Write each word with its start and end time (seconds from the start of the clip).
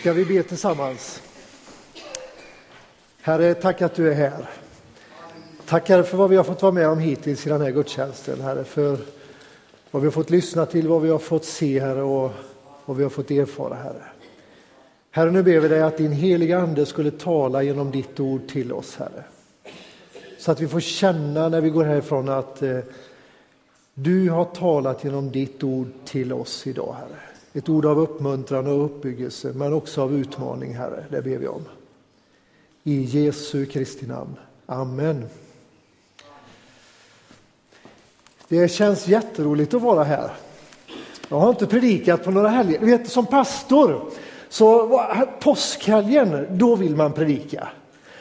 Ska 0.00 0.12
vi 0.12 0.24
be 0.24 0.42
tillsammans? 0.42 1.22
Herre, 3.20 3.54
tack 3.54 3.82
att 3.82 3.94
du 3.94 4.10
är 4.10 4.14
här. 4.14 4.50
Tack 5.66 5.88
Herre 5.88 6.02
för 6.02 6.16
vad 6.16 6.30
vi 6.30 6.36
har 6.36 6.44
fått 6.44 6.62
vara 6.62 6.72
med 6.72 6.88
om 6.88 6.98
hittills 6.98 7.46
i 7.46 7.50
den 7.50 7.60
här 7.60 7.70
gudstjänsten. 7.70 8.40
Herre, 8.40 8.64
för 8.64 8.98
vad 9.90 10.02
vi 10.02 10.06
har 10.06 10.12
fått 10.12 10.30
lyssna 10.30 10.66
till, 10.66 10.88
vad 10.88 11.02
vi 11.02 11.08
har 11.08 11.18
fått 11.18 11.44
se 11.44 11.80
Herre 11.80 12.02
och 12.02 12.32
vad 12.84 12.96
vi 12.96 13.02
har 13.02 13.10
fått 13.10 13.30
erfara 13.30 13.74
Herre. 13.74 14.02
Herre, 15.10 15.30
nu 15.30 15.42
ber 15.42 15.60
vi 15.60 15.68
dig 15.68 15.82
att 15.82 15.96
din 15.96 16.12
heliga 16.12 16.58
Ande 16.58 16.86
skulle 16.86 17.10
tala 17.10 17.62
genom 17.62 17.90
ditt 17.90 18.20
ord 18.20 18.48
till 18.48 18.72
oss 18.72 18.96
Herre. 18.96 19.24
Så 20.38 20.52
att 20.52 20.60
vi 20.60 20.68
får 20.68 20.80
känna 20.80 21.48
när 21.48 21.60
vi 21.60 21.70
går 21.70 21.84
härifrån 21.84 22.28
att 22.28 22.62
eh, 22.62 22.78
du 23.94 24.30
har 24.30 24.44
talat 24.44 25.04
genom 25.04 25.30
ditt 25.30 25.64
ord 25.64 25.88
till 26.04 26.32
oss 26.32 26.66
idag 26.66 26.96
Herre. 26.98 27.29
Ett 27.52 27.68
ord 27.68 27.86
av 27.86 27.98
uppmuntran 27.98 28.66
och 28.66 28.84
uppbyggelse, 28.84 29.52
men 29.54 29.72
också 29.72 30.02
av 30.02 30.14
utmaning, 30.14 30.74
Herre. 30.74 31.04
Det 31.10 31.22
ber 31.22 31.38
vi 31.38 31.48
om. 31.48 31.62
I 32.82 33.02
Jesu 33.02 33.66
Kristi 33.66 34.06
namn. 34.06 34.36
Amen. 34.66 35.24
Det 38.48 38.68
känns 38.68 39.08
jätteroligt 39.08 39.74
att 39.74 39.82
vara 39.82 40.04
här. 40.04 40.30
Jag 41.28 41.40
har 41.40 41.50
inte 41.50 41.66
predikat 41.66 42.24
på 42.24 42.30
några 42.30 42.48
helger. 42.48 42.80
Du 42.80 42.86
vet, 42.86 43.08
som 43.08 43.26
pastor, 43.26 44.10
så 44.48 45.00
påskhelgen, 45.40 46.46
då 46.50 46.76
vill 46.76 46.96
man 46.96 47.12
predika. 47.12 47.68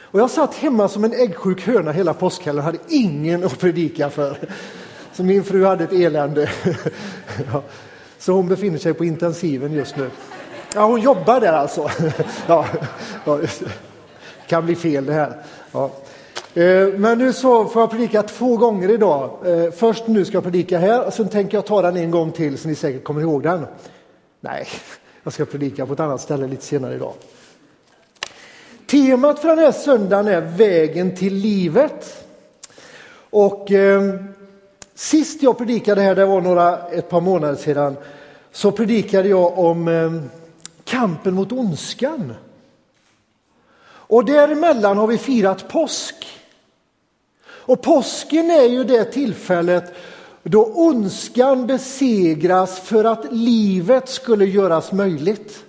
Och 0.02 0.20
jag 0.20 0.30
satt 0.30 0.55
hemma 0.55 0.88
som 0.88 1.04
en 1.04 1.13
äggsjuk 1.13 1.62
höna 1.62 1.91
hela 1.91 2.13
påskhelgen 2.13 2.57
och 2.57 2.63
hade 2.63 2.77
ingen 2.88 3.43
att 3.43 3.59
predika 3.59 4.09
för. 4.09 4.38
Så 5.13 5.23
min 5.23 5.43
fru 5.43 5.66
hade 5.66 5.84
ett 5.84 5.93
elände. 5.93 6.49
Så 8.20 8.32
hon 8.32 8.48
befinner 8.48 8.78
sig 8.78 8.94
på 8.94 9.05
intensiven 9.05 9.73
just 9.73 9.98
nu. 9.98 10.09
Ja, 10.76 10.86
hon 10.86 11.02
jobbar 11.02 11.40
där 11.40 11.54
alltså. 11.54 11.90
Ja, 12.48 12.66
ja 13.26 13.38
det 13.38 13.50
kan 14.48 14.66
bli 14.66 14.76
fel 14.76 15.05
det 15.05 15.14
här. 15.14 15.34
Ja. 15.71 15.91
Eh, 16.54 16.88
men 16.88 17.18
nu 17.18 17.34
så 17.34 17.66
får 17.66 17.82
jag 17.82 17.91
predika 17.91 18.24
två 18.24 18.58
gånger 18.58 18.90
idag. 18.90 19.38
Eh, 19.46 19.71
först 19.71 20.08
nu 20.08 20.26
ska 20.26 20.34
jag 20.34 20.43
predika 20.43 20.77
här 20.77 21.05
och 21.05 21.13
sen 21.13 21.30
tänker 21.30 21.58
jag 21.58 21.66
ta 21.66 21.82
den 21.82 21.98
en 21.98 22.12
gång 22.12 22.32
till 22.32 22.58
så 22.58 22.68
ni 22.68 22.76
säkert 22.76 23.04
kommer 23.04 23.21
ihåg 23.21 23.43
den. 23.43 23.66
Nej, 24.41 24.68
jag 25.24 25.34
ska 25.34 25.46
predika 25.46 25.86
på 25.86 25.93
ett 25.93 25.99
annat 25.99 26.21
ställe 26.21 26.48
lite 26.48 26.65
senare 26.65 26.96
idag. 26.96 27.13
Temat 28.88 29.40
för 29.40 29.48
den 29.48 29.60
här 29.60 29.71
söndagen 29.71 30.27
är 30.27 30.41
vägen 30.41 31.15
till 31.15 31.34
livet. 31.34 32.26
Och 33.30 33.71
eh, 33.71 34.02
Sist 34.99 35.43
jag 35.43 35.58
predikade 35.58 36.02
här, 36.02 36.15
det 36.15 36.26
var 36.26 36.41
några, 36.41 36.77
ett 36.77 37.10
par 37.10 37.21
månader 37.21 37.55
sedan, 37.55 37.98
så 38.52 38.72
predikade 38.72 39.30
jag 39.30 39.60
om 39.60 39.88
eh, 39.88 40.12
kampen 40.84 41.34
mot 41.34 41.52
ondskan. 41.52 42.34
Och 43.86 44.26
däremellan 44.26 44.98
har 44.98 45.08
vi 45.08 45.18
firat 45.18 45.68
påsk. 45.68 46.16
Och 47.46 47.82
påsken 47.82 48.52
är 48.52 48.70
ju 48.70 48.84
det 48.84 49.05
tillfället 49.05 49.94
då 50.44 50.66
ondskan 50.66 51.68
besegras 51.68 52.80
för 52.80 53.04
att 53.05 53.26
livet 53.32 54.10
skulle 54.10 54.46
göras 54.46 54.92
möjligt. 54.92 55.66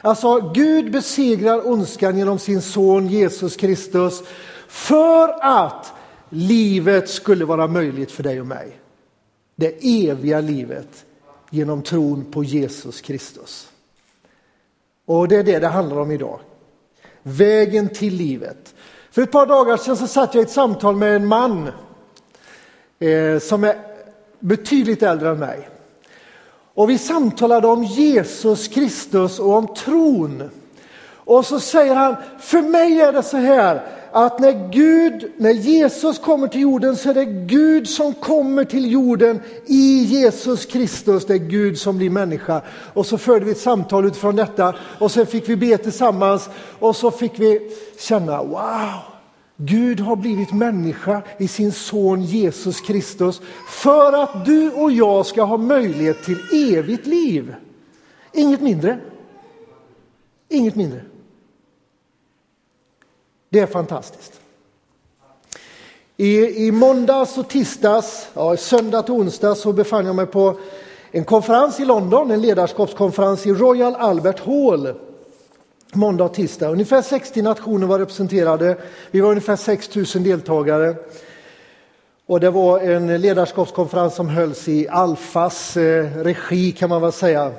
Alltså, 0.00 0.52
Gud 0.54 0.92
besegrar 0.92 1.68
ondskan 1.68 2.18
genom 2.18 2.38
sin 2.38 2.62
son 2.62 3.08
Jesus 3.08 3.56
Kristus 3.56 4.22
för 4.68 5.28
att 5.40 5.92
livet 6.28 7.08
skulle 7.08 7.44
vara 7.44 7.66
möjligt 7.66 8.12
för 8.12 8.22
dig 8.22 8.40
och 8.40 8.46
mig. 8.46 8.78
Det 9.56 10.08
eviga 10.08 10.40
livet 10.40 11.04
genom 11.52 11.82
tron 11.82 12.24
på 12.24 12.44
Jesus 12.44 13.00
Kristus. 13.00 13.68
Och 15.06 15.28
det 15.28 15.36
är 15.36 15.44
det 15.44 15.58
det 15.58 15.68
handlar 15.68 16.00
om 16.00 16.10
idag. 16.10 16.40
Vägen 17.22 17.88
till 17.88 18.14
livet. 18.14 18.74
För 19.10 19.22
ett 19.22 19.30
par 19.30 19.46
dagar 19.46 19.76
sedan 19.76 19.96
så 19.96 20.06
satt 20.06 20.34
jag 20.34 20.42
i 20.42 20.44
ett 20.44 20.50
samtal 20.50 20.96
med 20.96 21.16
en 21.16 21.26
man 21.26 21.68
eh, 22.98 23.38
som 23.38 23.64
är 23.64 23.76
betydligt 24.38 25.02
äldre 25.02 25.30
än 25.30 25.38
mig. 25.38 25.68
Och 26.74 26.90
vi 26.90 26.98
samtalade 26.98 27.66
om 27.66 27.84
Jesus 27.84 28.68
Kristus 28.68 29.38
och 29.38 29.54
om 29.54 29.74
tron. 29.74 30.50
Och 31.04 31.46
så 31.46 31.60
säger 31.60 31.94
han, 31.94 32.16
för 32.40 32.62
mig 32.62 33.00
är 33.00 33.12
det 33.12 33.22
så 33.22 33.36
här 33.36 33.86
att 34.12 34.40
när 34.40 34.70
Gud, 34.72 35.32
när 35.36 35.50
Jesus 35.50 36.18
kommer 36.18 36.48
till 36.48 36.60
jorden 36.60 36.96
så 36.96 37.10
är 37.10 37.14
det 37.14 37.24
Gud 37.24 37.88
som 37.88 38.14
kommer 38.14 38.64
till 38.64 38.92
jorden 38.92 39.40
i 39.66 40.02
Jesus 40.02 40.66
Kristus. 40.66 41.26
Det 41.26 41.34
är 41.34 41.38
Gud 41.38 41.78
som 41.78 41.98
blir 41.98 42.10
människa. 42.10 42.62
Och 42.94 43.06
så 43.06 43.18
förde 43.18 43.44
vi 43.44 43.50
ett 43.50 43.58
samtal 43.58 44.06
utifrån 44.06 44.36
detta 44.36 44.74
och 44.98 45.10
sen 45.10 45.26
fick 45.26 45.48
vi 45.48 45.56
be 45.56 45.78
tillsammans 45.78 46.50
och 46.78 46.96
så 46.96 47.10
fick 47.10 47.38
vi 47.40 47.70
känna 47.98 48.42
wow, 48.42 49.12
Gud 49.56 50.00
har 50.00 50.16
blivit 50.16 50.52
människa 50.52 51.22
i 51.38 51.48
sin 51.48 51.72
son 51.72 52.22
Jesus 52.22 52.80
Kristus 52.80 53.40
för 53.68 54.12
att 54.12 54.44
du 54.44 54.70
och 54.70 54.92
jag 54.92 55.26
ska 55.26 55.42
ha 55.42 55.56
möjlighet 55.56 56.24
till 56.24 56.38
evigt 56.74 57.06
liv. 57.06 57.54
Inget 58.32 58.60
mindre. 58.60 58.98
Inget 60.48 60.74
mindre. 60.74 61.00
Det 63.52 63.60
är 63.60 63.66
fantastiskt. 63.66 64.40
I, 66.16 66.66
i 66.66 66.72
måndags 66.72 67.38
och 67.38 67.48
tisdags, 67.48 68.28
ja, 68.34 68.56
söndag 68.56 69.02
till 69.02 69.14
onsdag 69.14 69.54
så 69.54 69.72
befann 69.72 70.06
jag 70.06 70.14
mig 70.14 70.26
på 70.26 70.58
en 71.10 71.24
konferens 71.24 71.80
i 71.80 71.84
London, 71.84 72.30
en 72.30 72.40
ledarskapskonferens 72.42 73.46
i 73.46 73.52
Royal 73.52 73.94
Albert 73.94 74.46
Hall. 74.46 74.94
Måndag 75.92 76.24
och 76.24 76.34
tisdag. 76.34 76.68
Ungefär 76.68 77.02
60 77.02 77.42
nationer 77.42 77.86
var 77.86 77.98
representerade. 77.98 78.76
Vi 79.10 79.20
var 79.20 79.28
ungefär 79.28 79.56
6 79.56 79.94
000 79.94 80.06
deltagare. 80.06 80.94
Och 82.26 82.40
det 82.40 82.50
var 82.50 82.80
en 82.80 83.20
ledarskapskonferens 83.20 84.14
som 84.14 84.28
hölls 84.28 84.68
i 84.68 84.88
Alfas 84.88 85.76
eh, 85.76 86.16
regi 86.16 86.72
kan 86.72 86.88
man 86.88 87.02
väl 87.02 87.12
säga. 87.12 87.52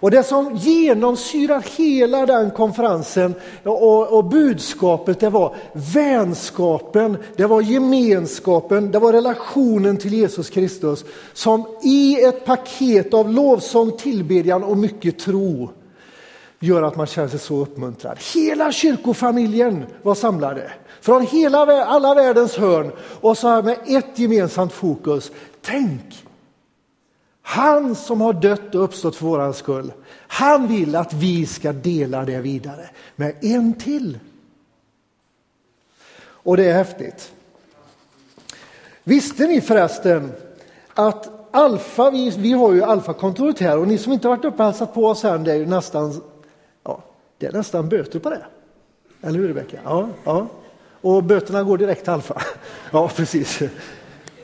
Och 0.00 0.10
det 0.10 0.22
som 0.22 0.56
genomsyrar 0.56 1.64
hela 1.76 2.26
den 2.26 2.50
konferensen 2.50 3.34
och, 3.62 4.12
och, 4.18 4.24
budskapet 4.24 5.20
det 5.20 5.30
var 5.30 5.56
vänskapen, 5.72 7.16
det 7.36 7.46
var 7.46 7.60
gemenskapen, 7.60 8.90
det 8.90 8.98
var 8.98 9.12
relationen 9.12 9.96
till 9.96 10.14
Jesus 10.14 10.50
Kristus 10.50 11.04
som 11.32 11.66
i 11.82 12.24
ett 12.24 12.44
paket 12.44 13.14
av 13.14 13.32
lovsång, 13.32 13.92
tillbedjan 13.92 14.64
och 14.64 14.76
mycket 14.76 15.18
tro 15.18 15.70
gör 16.60 16.82
att 16.82 16.96
man 16.96 17.06
känner 17.06 17.28
sig 17.28 17.38
så 17.38 17.56
uppmuntrad. 17.56 18.18
Hela 18.34 18.72
kyrkofamiljen 18.72 19.86
var 20.02 20.14
samlade 20.14 20.72
från 21.00 21.26
hela, 21.26 21.84
alla 21.84 22.14
världens 22.14 22.56
hörn 22.56 22.92
och 23.20 23.38
så 23.38 23.48
här 23.48 23.62
med 23.62 23.78
ett 23.86 24.18
gemensamt 24.18 24.72
fokus. 24.72 25.30
Tänk 25.62 26.25
han 27.48 27.94
som 27.94 28.20
har 28.20 28.32
dött 28.32 28.74
och 28.74 28.84
uppstått 28.84 29.16
för 29.16 29.26
våran 29.26 29.54
skull, 29.54 29.92
han 30.28 30.68
vill 30.68 30.96
att 30.96 31.12
vi 31.12 31.46
ska 31.46 31.72
dela 31.72 32.24
det 32.24 32.38
vidare 32.38 32.88
med 33.16 33.34
en 33.40 33.74
till. 33.74 34.18
Och 36.18 36.56
det 36.56 36.64
är 36.64 36.74
häftigt. 36.74 37.32
Visste 39.04 39.46
ni 39.46 39.60
förresten 39.60 40.32
att 40.94 41.54
Alfa, 41.54 42.10
vi, 42.10 42.30
vi 42.30 42.52
har 42.52 42.72
ju 42.72 42.82
Alfa-kontoret 42.82 43.60
här 43.60 43.78
och 43.78 43.88
ni 43.88 43.98
som 43.98 44.12
inte 44.12 44.28
varit 44.28 44.44
uppe 44.44 44.58
och 44.58 44.64
hälsat 44.64 44.94
på 44.94 45.06
oss 45.06 45.24
än, 45.24 45.44
det 45.44 45.52
är 45.52 45.56
ju 45.56 45.66
nästan, 45.66 46.20
ja, 46.84 47.02
det 47.38 47.46
är 47.46 47.52
nästan 47.52 47.88
böter 47.88 48.18
på 48.18 48.30
det. 48.30 48.46
Eller 49.22 49.38
hur 49.38 49.48
Rebecka? 49.48 49.78
Ja, 49.84 50.08
ja. 50.24 50.46
Och 51.00 51.22
böterna 51.22 51.62
går 51.62 51.78
direkt 51.78 52.02
till 52.02 52.12
Alfa. 52.12 52.42
Ja, 52.92 53.10
precis. 53.16 53.62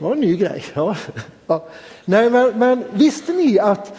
Det 0.03 0.07
var 0.07 0.15
en 0.15 0.21
ny 0.21 0.37
grej. 0.37 0.63
Ja. 0.73 0.95
Ja. 1.47 1.65
Nej, 2.05 2.29
men, 2.29 2.59
men 2.59 2.83
visste 2.93 3.33
ni 3.33 3.59
att 3.59 3.97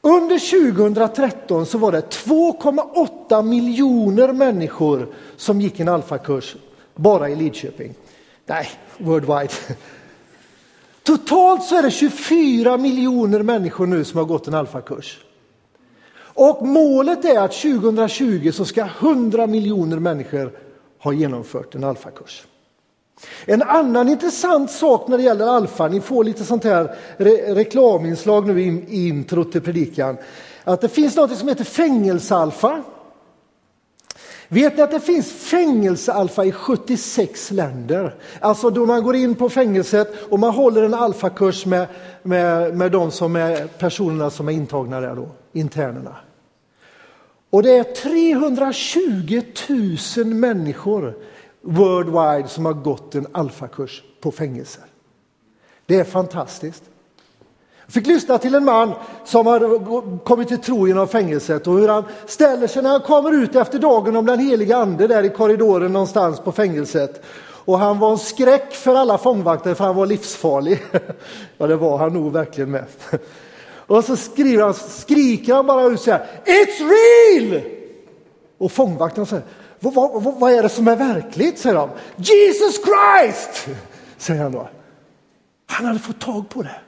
under 0.00 0.70
2013 0.70 1.66
så 1.66 1.78
var 1.78 1.92
det 1.92 2.00
2,8 2.00 3.42
miljoner 3.42 4.32
människor 4.32 5.08
som 5.36 5.60
gick 5.60 5.80
en 5.80 5.88
alfakurs 5.88 6.56
bara 6.94 7.28
i 7.28 7.36
Lidköping. 7.36 7.94
Nej, 8.46 8.68
worldwide. 8.98 9.52
Totalt 11.02 11.64
så 11.64 11.76
är 11.76 11.82
det 11.82 11.90
24 11.90 12.76
miljoner 12.76 13.42
människor 13.42 13.86
nu 13.86 14.04
som 14.04 14.18
har 14.18 14.24
gått 14.24 14.48
en 14.48 14.54
alfakurs. 14.54 15.18
Och 16.16 16.66
målet 16.66 17.24
är 17.24 17.40
att 17.40 17.52
2020 17.52 18.50
så 18.52 18.64
ska 18.64 18.84
100 19.00 19.46
miljoner 19.46 19.98
människor 19.98 20.52
ha 20.98 21.12
genomfört 21.12 21.74
en 21.74 21.84
alfakurs. 21.84 22.46
En 23.44 23.62
annan 23.62 24.08
intressant 24.08 24.70
sak 24.70 25.08
när 25.08 25.16
det 25.18 25.22
gäller 25.22 25.46
alfa, 25.46 25.88
ni 25.88 26.00
får 26.00 26.24
lite 26.24 26.44
sånt 26.44 26.64
här 26.64 26.96
re 27.16 27.54
reklaminslag 27.54 28.46
nu 28.46 28.60
i 28.60 29.08
introt 29.08 29.52
till 29.52 29.60
predikan, 29.60 30.16
att 30.64 30.80
det 30.80 30.88
finns 30.88 31.16
något 31.16 31.38
som 31.38 31.48
heter 31.48 31.64
fängelsealfa. 31.64 32.82
Vet 34.52 34.76
ni 34.76 34.82
att 34.82 34.90
det 34.90 35.00
finns 35.00 35.32
fängelsealfa 35.32 36.44
i 36.44 36.52
76 36.52 37.50
länder? 37.50 38.14
Alltså 38.40 38.70
då 38.70 38.86
man 38.86 39.02
går 39.02 39.16
in 39.16 39.34
på 39.34 39.48
fängelset 39.48 40.14
och 40.30 40.38
man 40.38 40.54
håller 40.54 40.82
en 40.82 40.94
alfakurs 40.94 41.66
med, 41.66 41.86
med, 42.22 42.76
med 42.76 42.92
de 42.92 43.10
som 43.10 43.36
är 43.36 43.66
personerna 43.66 44.30
som 44.30 44.48
är 44.48 44.52
intagna 44.52 45.00
där 45.00 45.14
då, 45.16 45.28
internerna. 45.52 46.16
Och 47.50 47.62
det 47.62 47.70
är 47.70 47.84
320 47.84 49.42
000 50.16 50.26
människor 50.26 51.14
worldwide 51.62 52.48
som 52.48 52.64
har 52.64 52.72
gått 52.72 53.14
en 53.14 53.26
alfakurs 53.32 54.02
på 54.20 54.32
fängelser. 54.32 54.84
Det 55.86 55.96
är 55.96 56.04
fantastiskt. 56.04 56.82
Jag 57.84 57.94
fick 57.94 58.06
lyssna 58.06 58.38
till 58.38 58.54
en 58.54 58.64
man 58.64 58.92
som 59.24 59.46
har 59.46 60.18
kommit 60.24 60.48
till 60.48 60.58
tro 60.58 60.88
genom 60.88 61.08
fängelset 61.08 61.66
och 61.66 61.74
hur 61.74 61.88
han 61.88 62.04
ställer 62.26 62.66
sig 62.66 62.82
när 62.82 62.90
han 62.90 63.00
kommer 63.00 63.32
ut 63.32 63.56
efter 63.56 63.78
dagen 63.78 64.16
om 64.16 64.26
den 64.26 64.38
heliga 64.38 64.76
ande 64.76 65.06
där 65.06 65.22
i 65.22 65.28
korridoren 65.28 65.92
någonstans 65.92 66.40
på 66.40 66.52
fängelset. 66.52 67.22
Och 67.64 67.78
han 67.78 67.98
var 67.98 68.10
en 68.10 68.18
skräck 68.18 68.74
för 68.74 68.94
alla 68.94 69.18
fångvakter 69.18 69.74
för 69.74 69.84
han 69.84 69.96
var 69.96 70.06
livsfarlig. 70.06 70.82
Ja, 71.58 71.66
det 71.66 71.76
var 71.76 71.98
han 71.98 72.12
nog 72.12 72.32
verkligen 72.32 72.70
med. 72.70 72.84
Och 73.86 74.04
så 74.04 74.16
skriver 74.16 74.62
han, 74.62 74.74
skriker 74.74 75.54
han 75.54 75.66
bara 75.66 75.86
ut 75.86 76.00
så 76.00 76.10
här, 76.10 76.26
It's 76.44 76.90
real! 76.90 77.62
Och 78.58 78.72
fångvakten 78.72 79.26
säger, 79.26 79.44
vad, 79.80 79.94
vad, 79.94 80.34
vad 80.34 80.52
är 80.52 80.62
det 80.62 80.68
som 80.68 80.88
är 80.88 80.96
verkligt? 80.96 81.58
säger 81.58 81.76
de. 81.76 81.90
Jesus 82.16 82.74
Christ! 82.74 83.68
Säger 84.18 84.42
han 84.42 84.52
då. 84.52 84.68
Han 85.66 85.86
hade 85.86 85.98
fått 85.98 86.20
tag 86.20 86.48
på 86.48 86.62
det. 86.62 86.80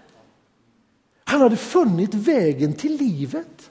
Han 1.25 1.41
hade 1.41 1.57
funnit 1.57 2.15
vägen 2.15 2.75
till 2.75 2.97
livet. 2.97 3.71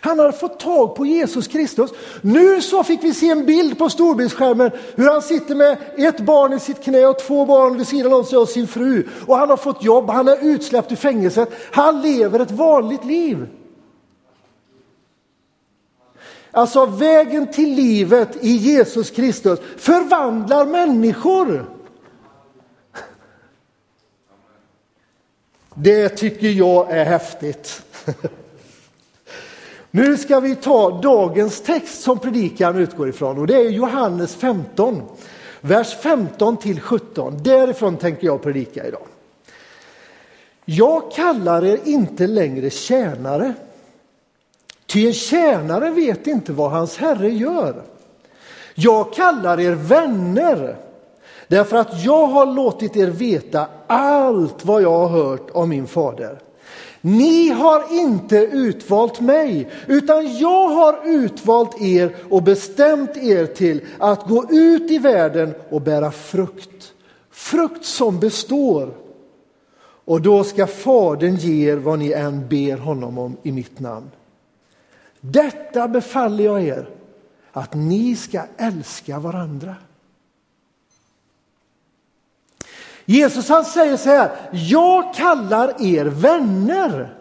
Han 0.00 0.18
hade 0.18 0.32
fått 0.32 0.60
tag 0.60 0.94
på 0.94 1.06
Jesus 1.06 1.48
Kristus. 1.48 1.90
Nu 2.22 2.60
så 2.60 2.84
fick 2.84 3.04
vi 3.04 3.14
se 3.14 3.30
en 3.30 3.46
bild 3.46 3.78
på 3.78 3.90
storbildsskärmen 3.90 4.70
hur 4.94 5.10
han 5.10 5.22
sitter 5.22 5.54
med 5.54 5.78
ett 5.96 6.20
barn 6.20 6.52
i 6.52 6.60
sitt 6.60 6.82
knä 6.82 7.06
och 7.06 7.18
två 7.18 7.46
barn 7.46 7.78
vid 7.78 7.86
sidan 7.86 8.12
av 8.12 8.22
sig 8.22 8.38
och 8.38 8.48
sin 8.48 8.66
fru. 8.66 9.08
Och 9.26 9.36
han 9.36 9.50
har 9.50 9.56
fått 9.56 9.84
jobb, 9.84 10.10
han 10.10 10.28
är 10.28 10.44
utsläppt 10.44 10.92
ur 10.92 10.96
fängelset. 10.96 11.48
Han 11.72 12.02
lever 12.02 12.40
ett 12.40 12.50
vanligt 12.50 13.04
liv. 13.04 13.46
Alltså 16.56 16.86
vägen 16.86 17.46
till 17.46 17.74
livet 17.74 18.36
i 18.40 18.50
Jesus 18.50 19.10
Kristus 19.10 19.58
förvandlar 19.76 20.66
människor. 20.66 21.70
Det 25.74 26.08
tycker 26.08 26.48
jag 26.48 26.90
är 26.90 27.04
häftigt. 27.04 27.82
Nu 29.90 30.16
ska 30.16 30.40
vi 30.40 30.54
ta 30.54 31.00
dagens 31.00 31.60
text 31.60 32.02
som 32.02 32.18
predikan 32.18 32.76
utgår 32.76 33.08
ifrån 33.08 33.38
och 33.38 33.46
det 33.46 33.56
är 33.56 33.70
Johannes 33.70 34.34
15, 34.34 35.02
vers 35.60 35.96
15 36.02 36.56
till 36.56 36.80
17. 36.80 37.42
Därifrån 37.42 37.96
tänker 37.96 38.26
jag 38.26 38.42
predika 38.42 38.86
idag. 38.86 39.06
Jag 40.64 41.12
kallar 41.12 41.64
er 41.64 41.78
inte 41.84 42.26
längre 42.26 42.70
tjänare, 42.70 43.54
ty 44.86 45.06
en 45.06 45.12
tjänare 45.12 45.90
vet 45.90 46.26
inte 46.26 46.52
vad 46.52 46.70
hans 46.70 46.96
herre 46.96 47.30
gör. 47.30 47.82
Jag 48.74 49.12
kallar 49.12 49.60
er 49.60 49.72
vänner, 49.72 50.76
därför 51.48 51.76
att 51.76 52.04
jag 52.04 52.26
har 52.26 52.46
låtit 52.46 52.96
er 52.96 53.06
veta 53.06 53.66
allt 53.86 54.64
vad 54.64 54.82
jag 54.82 54.98
har 54.98 55.08
hört 55.08 55.50
om 55.52 55.68
min 55.68 55.86
fader. 55.86 56.38
Ni 57.00 57.48
har 57.48 57.84
inte 57.90 58.36
utvalt 58.36 59.20
mig, 59.20 59.68
utan 59.86 60.36
jag 60.38 60.68
har 60.68 61.00
utvalt 61.04 61.82
er 61.82 62.16
och 62.30 62.42
bestämt 62.42 63.16
er 63.16 63.46
till 63.46 63.80
att 63.98 64.28
gå 64.28 64.44
ut 64.50 64.90
i 64.90 64.98
världen 64.98 65.54
och 65.68 65.82
bära 65.82 66.10
frukt. 66.10 66.92
Frukt 67.30 67.84
som 67.84 68.20
består. 68.20 68.90
Och 70.04 70.20
då 70.20 70.44
ska 70.44 70.66
Fadern 70.66 71.36
ge 71.36 71.72
er 71.72 71.76
vad 71.76 71.98
ni 71.98 72.12
än 72.12 72.48
ber 72.48 72.76
honom 72.76 73.18
om 73.18 73.36
i 73.42 73.52
mitt 73.52 73.80
namn. 73.80 74.10
Detta 75.20 75.88
befaller 75.88 76.44
jag 76.44 76.62
er, 76.62 76.88
att 77.52 77.74
ni 77.74 78.16
ska 78.16 78.42
älska 78.56 79.18
varandra. 79.18 79.74
Jesus 83.04 83.48
han 83.48 83.64
säger 83.64 83.96
så 83.96 84.08
här, 84.08 84.30
jag 84.52 85.14
kallar 85.14 85.82
er 85.82 86.04
vänner. 86.04 87.14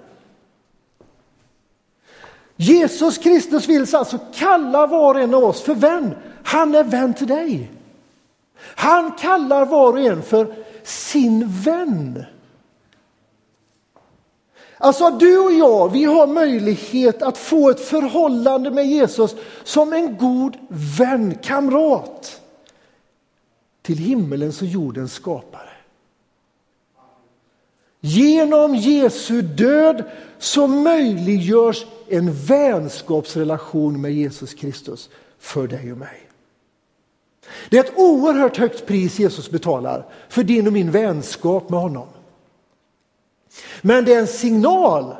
Jesus 2.55 3.17
Kristus 3.17 3.67
vill 3.69 3.95
alltså 3.95 4.19
kalla 4.33 4.87
var 4.87 5.15
och 5.15 5.21
en 5.21 5.33
av 5.33 5.43
oss 5.43 5.61
för 5.61 5.75
vän. 5.75 6.15
Han 6.43 6.75
är 6.75 6.83
vän 6.83 7.13
till 7.13 7.27
dig. 7.27 7.71
Han 8.57 9.11
kallar 9.11 9.65
var 9.65 9.91
och 9.93 9.99
en 9.99 10.23
för 10.23 10.55
sin 10.83 11.47
vän. 11.47 12.25
Alltså 14.77 15.09
du 15.09 15.37
och 15.37 15.51
jag, 15.51 15.91
vi 15.91 16.03
har 16.03 16.27
möjlighet 16.27 17.21
att 17.21 17.37
få 17.37 17.69
ett 17.69 17.79
förhållande 17.79 18.71
med 18.71 18.87
Jesus 18.87 19.35
som 19.63 19.93
en 19.93 20.17
god 20.17 20.57
vän, 20.69 21.35
kamrat 21.43 22.41
till 23.81 23.97
himmelens 23.97 24.61
och 24.61 24.67
jordens 24.67 25.13
skapare. 25.13 25.69
Genom 27.99 28.75
Jesu 28.75 29.41
död 29.41 30.03
så 30.37 30.67
möjliggörs 30.67 31.85
en 32.09 32.33
vänskapsrelation 32.33 34.01
med 34.01 34.13
Jesus 34.13 34.53
Kristus 34.53 35.09
för 35.39 35.67
dig 35.67 35.91
och 35.91 35.97
mig. 35.97 36.29
Det 37.69 37.77
är 37.77 37.83
ett 37.83 37.97
oerhört 37.97 38.57
högt 38.57 38.85
pris 38.85 39.19
Jesus 39.19 39.49
betalar 39.49 40.05
för 40.29 40.43
din 40.43 40.67
och 40.67 40.73
min 40.73 40.91
vänskap 40.91 41.69
med 41.69 41.79
honom. 41.79 42.07
Men 43.81 44.05
det 44.05 44.13
är 44.13 44.19
en 44.19 44.27
signal 44.27 45.15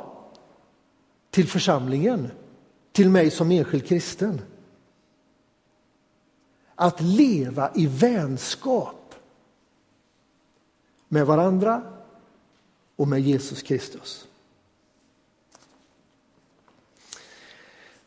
till 1.30 1.48
församlingen, 1.48 2.30
till 2.92 3.10
mig 3.10 3.30
som 3.30 3.50
enskild 3.50 3.86
kristen. 3.86 4.40
Att 6.74 7.00
leva 7.00 7.70
i 7.74 7.86
vänskap 7.86 9.14
med 11.08 11.26
varandra 11.26 11.82
och 12.96 13.08
med 13.08 13.20
Jesus 13.20 13.62
Kristus. 13.62 14.26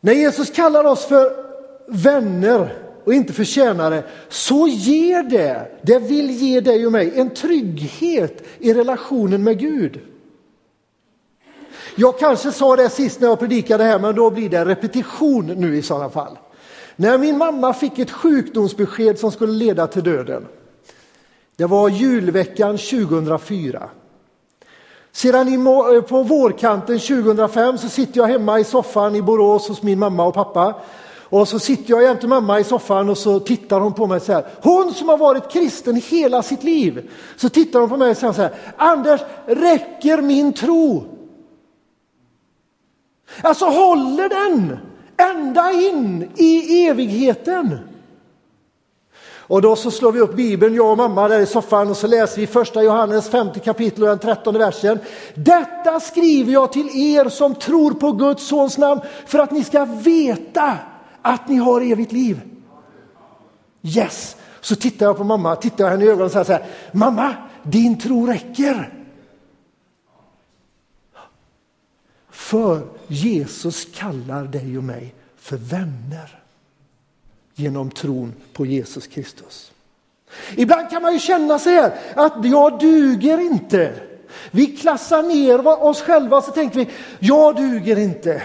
När 0.00 0.12
Jesus 0.12 0.50
kallar 0.50 0.84
oss 0.84 1.04
för 1.04 1.50
vänner 1.88 2.90
och 3.04 3.14
inte 3.14 3.32
för 3.32 3.44
tjänare 3.44 4.04
så 4.28 4.68
ger 4.68 5.22
det, 5.22 5.78
det 5.82 5.98
vill 5.98 6.30
ge 6.30 6.60
dig 6.60 6.86
och 6.86 6.92
mig 6.92 7.12
en 7.14 7.30
trygghet 7.30 8.44
i 8.58 8.74
relationen 8.74 9.44
med 9.44 9.58
Gud. 9.58 10.00
Jag 11.94 12.18
kanske 12.18 12.52
sa 12.52 12.76
det 12.76 12.88
sist 12.88 13.20
när 13.20 13.28
jag 13.28 13.38
predikade 13.38 13.84
här 13.84 13.98
men 13.98 14.14
då 14.14 14.30
blir 14.30 14.48
det 14.48 14.64
repetition 14.64 15.46
nu 15.46 15.76
i 15.76 15.82
sådana 15.82 16.10
fall. 16.10 16.38
När 16.96 17.18
min 17.18 17.38
mamma 17.38 17.72
fick 17.72 17.98
ett 17.98 18.10
sjukdomsbesked 18.10 19.18
som 19.18 19.32
skulle 19.32 19.52
leda 19.52 19.86
till 19.86 20.04
döden. 20.04 20.46
Det 21.56 21.66
var 21.66 21.88
julveckan 21.88 22.78
2004. 22.78 23.88
Sedan 25.12 25.66
eh, 25.66 26.02
på 26.02 26.22
vårkanten 26.22 26.98
2005 26.98 27.78
så 27.78 27.88
sitter 27.88 28.20
jag 28.20 28.26
hemma 28.26 28.60
i 28.60 28.64
soffan 28.64 29.16
i 29.16 29.22
Borås 29.22 29.68
hos 29.68 29.82
min 29.82 29.98
mamma 29.98 30.24
och 30.24 30.34
pappa. 30.34 30.74
Och 31.30 31.48
så 31.48 31.58
sitter 31.58 31.90
jag 31.90 32.02
jämte 32.02 32.26
mamma 32.26 32.60
i 32.60 32.64
soffan 32.64 33.08
och 33.08 33.18
så 33.18 33.40
tittar 33.40 33.80
hon 33.80 33.92
på 33.92 34.06
mig 34.06 34.20
så 34.20 34.32
här. 34.32 34.46
Hon 34.62 34.94
som 34.94 35.08
har 35.08 35.16
varit 35.16 35.50
kristen 35.50 35.96
hela 35.96 36.42
sitt 36.42 36.62
liv. 36.62 37.10
Så 37.36 37.48
tittar 37.48 37.80
hon 37.80 37.88
på 37.88 37.96
mig 37.96 38.10
och 38.10 38.16
säger 38.16 38.32
så 38.32 38.42
här. 38.42 38.54
Anders, 38.76 39.20
räcker 39.46 40.22
min 40.22 40.52
tro? 40.52 41.04
Alltså 43.42 43.64
håller 43.64 44.28
den 44.28 44.78
ända 45.16 45.72
in 45.72 46.30
i 46.36 46.86
evigheten? 46.86 47.78
Och 49.50 49.62
då 49.62 49.76
så 49.76 49.90
slår 49.90 50.12
vi 50.12 50.20
upp 50.20 50.36
Bibeln, 50.36 50.74
jag 50.74 50.90
och 50.90 50.96
mamma 50.96 51.28
där 51.28 51.40
i 51.40 51.46
soffan 51.46 51.90
och 51.90 51.96
så 51.96 52.06
läser 52.06 52.40
vi 52.40 52.46
första 52.46 52.82
Johannes 52.82 53.28
50 53.28 53.60
kapitel 53.60 54.02
och 54.02 54.08
den 54.08 54.18
trettonde 54.18 54.58
versen. 54.58 54.98
Detta 55.34 56.00
skriver 56.00 56.52
jag 56.52 56.72
till 56.72 57.14
er 57.14 57.28
som 57.28 57.54
tror 57.54 57.90
på 57.90 58.12
Guds 58.12 58.46
sons 58.46 58.78
namn 58.78 59.00
för 59.26 59.38
att 59.38 59.50
ni 59.50 59.64
ska 59.64 59.84
veta 59.84 60.76
att 61.22 61.48
ni 61.48 61.56
har 61.56 61.80
evigt 61.92 62.12
liv. 62.12 62.40
Yes! 63.82 64.36
Så 64.60 64.76
tittar 64.76 65.06
jag 65.06 65.16
på 65.16 65.24
mamma, 65.24 65.56
tittar 65.56 65.84
jag 65.84 65.90
henne 65.90 66.04
i 66.04 66.08
ögonen 66.08 66.24
och 66.24 66.32
säger 66.32 66.44
så 66.44 66.52
här, 66.52 66.64
mamma, 66.92 67.34
din 67.62 67.98
tro 67.98 68.26
räcker. 68.26 68.99
För 72.50 72.82
Jesus 73.08 73.86
kallar 73.94 74.44
dig 74.44 74.78
och 74.78 74.84
mig 74.84 75.14
för 75.36 75.56
vänner 75.56 76.42
genom 77.54 77.90
tron 77.90 78.34
på 78.52 78.66
Jesus 78.66 79.06
Kristus. 79.06 79.72
Ibland 80.56 80.90
kan 80.90 81.02
man 81.02 81.12
ju 81.12 81.18
känna 81.18 81.58
så 81.58 81.70
här 81.70 81.92
att 82.14 82.44
jag 82.44 82.78
duger 82.78 83.38
inte. 83.38 83.92
Vi 84.50 84.66
klassar 84.66 85.22
ner 85.22 85.66
oss 85.84 86.02
själva 86.02 86.42
så 86.42 86.50
tänker 86.52 86.78
vi, 86.78 86.88
jag 87.18 87.56
duger 87.56 87.98
inte. 87.98 88.42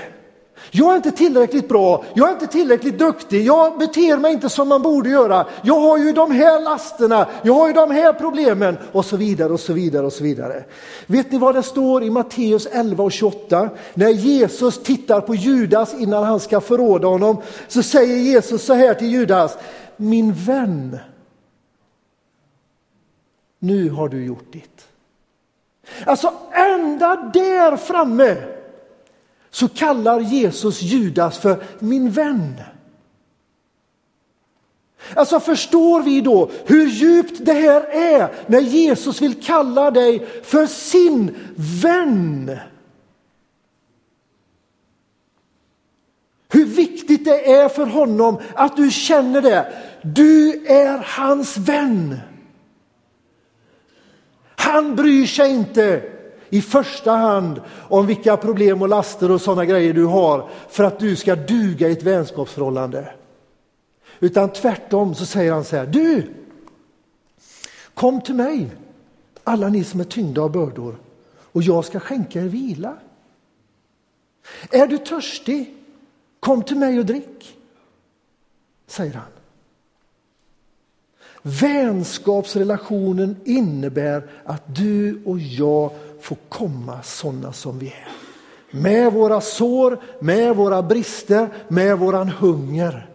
Jag 0.71 0.91
är 0.91 0.95
inte 0.95 1.11
tillräckligt 1.11 1.69
bra, 1.69 2.03
jag 2.13 2.29
är 2.29 2.33
inte 2.33 2.47
tillräckligt 2.47 2.99
duktig, 2.99 3.45
jag 3.45 3.77
beter 3.77 4.17
mig 4.17 4.33
inte 4.33 4.49
som 4.49 4.67
man 4.67 4.81
borde 4.81 5.09
göra. 5.09 5.45
Jag 5.61 5.79
har 5.79 5.97
ju 5.97 6.13
de 6.13 6.31
här 6.31 6.59
lasterna, 6.59 7.27
jag 7.43 7.53
har 7.53 7.67
ju 7.67 7.73
de 7.73 7.91
här 7.91 8.13
problemen 8.13 8.77
och 8.91 9.05
så 9.05 9.17
vidare 9.17 9.53
och 9.53 9.59
så 9.59 9.73
vidare 9.73 10.05
och 10.05 10.13
så 10.13 10.23
vidare. 10.23 10.63
Vet 11.07 11.31
ni 11.31 11.37
vad 11.37 11.55
det 11.55 11.63
står 11.63 12.03
i 12.03 12.09
Matteus 12.09 12.65
11 12.65 13.03
och 13.03 13.11
28? 13.11 13.69
När 13.93 14.09
Jesus 14.09 14.83
tittar 14.83 15.21
på 15.21 15.35
Judas 15.35 15.93
innan 15.93 16.23
han 16.23 16.39
ska 16.39 16.61
förråda 16.61 17.07
honom 17.07 17.37
så 17.67 17.83
säger 17.83 18.15
Jesus 18.15 18.65
så 18.65 18.73
här 18.73 18.93
till 18.93 19.11
Judas, 19.11 19.57
min 19.97 20.33
vän, 20.33 20.99
nu 23.59 23.89
har 23.89 24.09
du 24.09 24.25
gjort 24.25 24.53
ditt. 24.53 24.87
Alltså 26.05 26.33
ända 26.51 27.31
där 27.33 27.77
framme 27.77 28.54
så 29.55 29.67
kallar 29.67 30.19
Jesus 30.19 30.81
Judas 30.81 31.37
för 31.37 31.63
min 31.79 32.11
vän. 32.11 32.61
Alltså 35.13 35.39
förstår 35.39 36.01
vi 36.01 36.21
då 36.21 36.51
hur 36.65 36.87
djupt 36.87 37.45
det 37.45 37.53
här 37.53 37.81
är 37.81 38.33
när 38.47 38.59
Jesus 38.59 39.21
vill 39.21 39.43
kalla 39.43 39.91
dig 39.91 40.27
för 40.43 40.65
sin 40.65 41.35
vän? 41.81 42.57
Hur 46.49 46.65
viktigt 46.65 47.25
det 47.25 47.51
är 47.51 47.69
för 47.69 47.85
honom 47.85 48.41
att 48.53 48.77
du 48.77 48.91
känner 48.91 49.41
det. 49.41 49.73
Du 50.01 50.65
är 50.65 50.97
hans 50.97 51.57
vän. 51.57 52.19
Han 54.55 54.95
bryr 54.95 55.25
sig 55.25 55.51
inte 55.51 56.14
i 56.49 56.61
första 56.61 57.11
hand 57.11 57.61
om 57.89 58.07
vilka 58.07 58.37
problem 58.37 58.81
och 58.81 58.89
laster 58.89 59.31
och 59.31 59.41
sådana 59.41 59.65
grejer 59.65 59.93
du 59.93 60.05
har 60.05 60.49
för 60.69 60.83
att 60.83 60.99
du 60.99 61.15
ska 61.15 61.35
duga 61.35 61.89
i 61.89 61.91
ett 61.91 62.03
vänskapsförhållande. 62.03 63.13
Utan 64.19 64.49
tvärtom 64.49 65.15
så 65.15 65.25
säger 65.25 65.51
han 65.51 65.63
så 65.63 65.75
här, 65.75 65.85
du, 65.85 66.33
kom 67.93 68.21
till 68.21 68.35
mig, 68.35 68.69
alla 69.43 69.69
ni 69.69 69.83
som 69.83 69.99
är 69.99 70.03
tyngda 70.03 70.41
av 70.41 70.51
bördor 70.51 70.97
och 71.55 71.63
jag 71.63 71.85
ska 71.85 71.99
skänka 71.99 72.41
er 72.41 72.47
vila. 72.47 72.97
Är 74.69 74.87
du 74.87 74.97
törstig, 74.97 75.75
kom 76.39 76.63
till 76.63 76.77
mig 76.77 76.99
och 76.99 77.05
drick, 77.05 77.57
säger 78.87 79.13
han. 79.13 79.31
Vänskapsrelationen 81.41 83.35
innebär 83.45 84.29
att 84.45 84.75
du 84.75 85.23
och 85.25 85.39
jag 85.39 85.91
får 86.25 86.37
komma 86.49 87.03
sådana 87.03 87.53
som 87.53 87.79
vi 87.79 87.87
är. 87.87 88.07
Med 88.71 89.13
våra 89.13 89.41
sår, 89.41 90.01
med 90.19 90.55
våra 90.55 90.81
brister, 90.81 91.49
med 91.67 91.99
våran 91.99 92.29
hunger. 92.29 93.09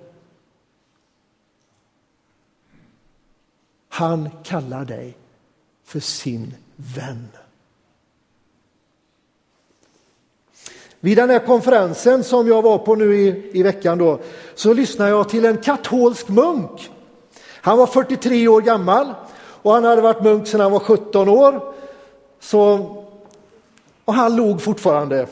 Han 3.89 4.31
kallar 4.45 4.85
dig 4.85 5.17
för 5.85 6.01
sin 6.01 6.55
vän. 6.77 7.29
Vid 11.01 11.19
den 11.19 11.31
här 11.31 11.47
konferensen 11.47 12.25
som 12.25 12.49
jag 12.49 12.63
var 12.63 12.79
på 12.79 12.95
nu 12.95 13.17
i, 13.17 13.51
i 13.59 13.63
veckan 13.63 13.99
då, 13.99 14.21
så 14.55 14.73
lyssnade 14.73 15.11
jag 15.11 15.29
till 15.29 15.45
en 15.45 15.57
katolsk 15.57 16.29
munk 16.29 16.91
han 17.63 17.79
var 17.79 17.87
43 17.87 18.49
år 18.49 18.61
gammal 18.61 19.15
och 19.63 19.73
han 19.73 19.85
hade 19.85 20.03
varit 20.03 20.23
munk 20.23 20.47
sedan 20.47 20.61
han 20.61 20.73
var 20.73 20.79
17 20.79 21.29
år. 21.29 21.75
Så, 22.41 22.89
och 24.05 24.15
han 24.15 24.37
log 24.37 24.63
fortfarande. 24.63 25.27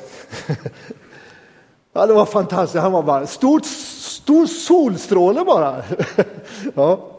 ja, 1.93 2.07
det 2.07 2.13
var 2.13 2.27
fantastiskt. 2.27 2.83
Han 2.83 2.93
var 2.93 3.03
bara 3.03 3.27
stort, 3.27 3.65
stor 3.65 4.47
solstråle 4.47 5.45
bara. 5.45 5.83
ja. 6.75 7.19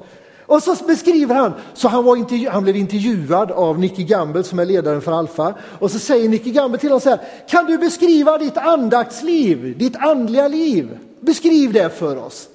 Och 0.50 0.64
så 0.64 0.76
beskriver 0.88 1.36
han, 1.36 1.54
så 1.74 1.88
han, 1.88 2.04
var 2.04 2.16
intervju, 2.16 2.50
han 2.50 2.64
blev 2.64 2.76
intervjuad 2.76 3.52
av 3.52 3.80
Nicky 3.80 4.04
Gamble 4.04 4.44
som 4.44 4.60
är 4.60 4.66
ledaren 4.66 5.02
för 5.02 5.12
Alfa. 5.12 5.54
Och 5.80 5.92
så 5.92 6.00
säger 6.00 6.30
Nicky 6.30 6.52
Gamble 6.52 6.80
till 6.80 6.90
honom 6.90 7.02
så 7.02 7.10
här, 7.10 7.20
kan 7.48 7.66
du 7.66 7.78
beskriva 7.78 8.38
ditt 8.38 8.58
andaktsliv, 8.58 9.78
ditt 9.78 9.96
andliga 9.96 10.48
liv? 10.48 11.00
Beskriv 11.20 11.74
det 11.74 11.90
för 11.90 12.18
oss. 12.18 12.50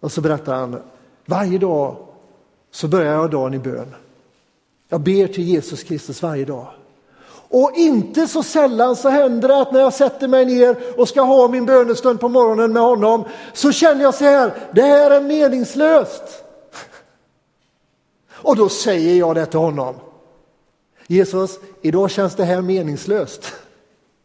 Och 0.00 0.12
så 0.12 0.20
berättar 0.20 0.54
han 0.54 0.82
varje 1.26 1.58
dag 1.58 1.96
så 2.70 2.88
börjar 2.88 3.12
jag 3.12 3.30
dagen 3.30 3.54
i 3.54 3.58
bön. 3.58 3.94
Jag 4.92 5.00
ber 5.00 5.26
till 5.26 5.44
Jesus 5.44 5.82
Kristus 5.82 6.22
varje 6.22 6.44
dag. 6.44 6.66
Och 7.48 7.72
inte 7.76 8.28
så 8.28 8.42
sällan 8.42 8.96
så 8.96 9.08
händer 9.08 9.48
det 9.48 9.60
att 9.60 9.72
när 9.72 9.80
jag 9.80 9.92
sätter 9.92 10.28
mig 10.28 10.44
ner 10.44 10.76
och 10.96 11.08
ska 11.08 11.20
ha 11.20 11.48
min 11.48 11.66
bönestund 11.66 12.20
på 12.20 12.28
morgonen 12.28 12.72
med 12.72 12.82
honom 12.82 13.24
så 13.52 13.72
känner 13.72 14.02
jag 14.02 14.14
så 14.14 14.24
här, 14.24 14.52
det 14.72 14.82
här 14.82 15.10
är 15.10 15.20
meningslöst. 15.20 16.44
Och 18.32 18.56
då 18.56 18.68
säger 18.68 19.14
jag 19.14 19.34
det 19.34 19.46
till 19.46 19.58
honom. 19.58 19.94
Jesus, 21.06 21.58
idag 21.82 22.10
känns 22.10 22.34
det 22.34 22.44
här 22.44 22.62
meningslöst. 22.62 23.52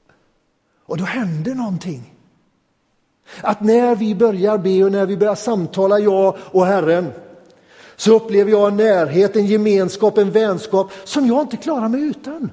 Och 0.85 0.97
då 0.97 1.03
händer 1.03 1.55
någonting. 1.55 2.13
Att 3.41 3.61
när 3.61 3.95
vi 3.95 4.15
börjar 4.15 4.57
be 4.57 4.83
och 4.83 4.91
när 4.91 5.05
vi 5.05 5.17
börjar 5.17 5.35
samtala, 5.35 5.99
jag 5.99 6.37
och 6.51 6.65
Herren, 6.65 7.13
så 7.97 8.15
upplever 8.15 8.51
jag 8.51 8.67
en 8.67 8.77
närhet, 8.77 9.35
en 9.35 9.45
gemenskap, 9.45 10.17
en 10.17 10.31
vänskap 10.31 10.91
som 11.03 11.27
jag 11.27 11.41
inte 11.41 11.57
klarar 11.57 11.89
mig 11.89 12.01
utan. 12.01 12.51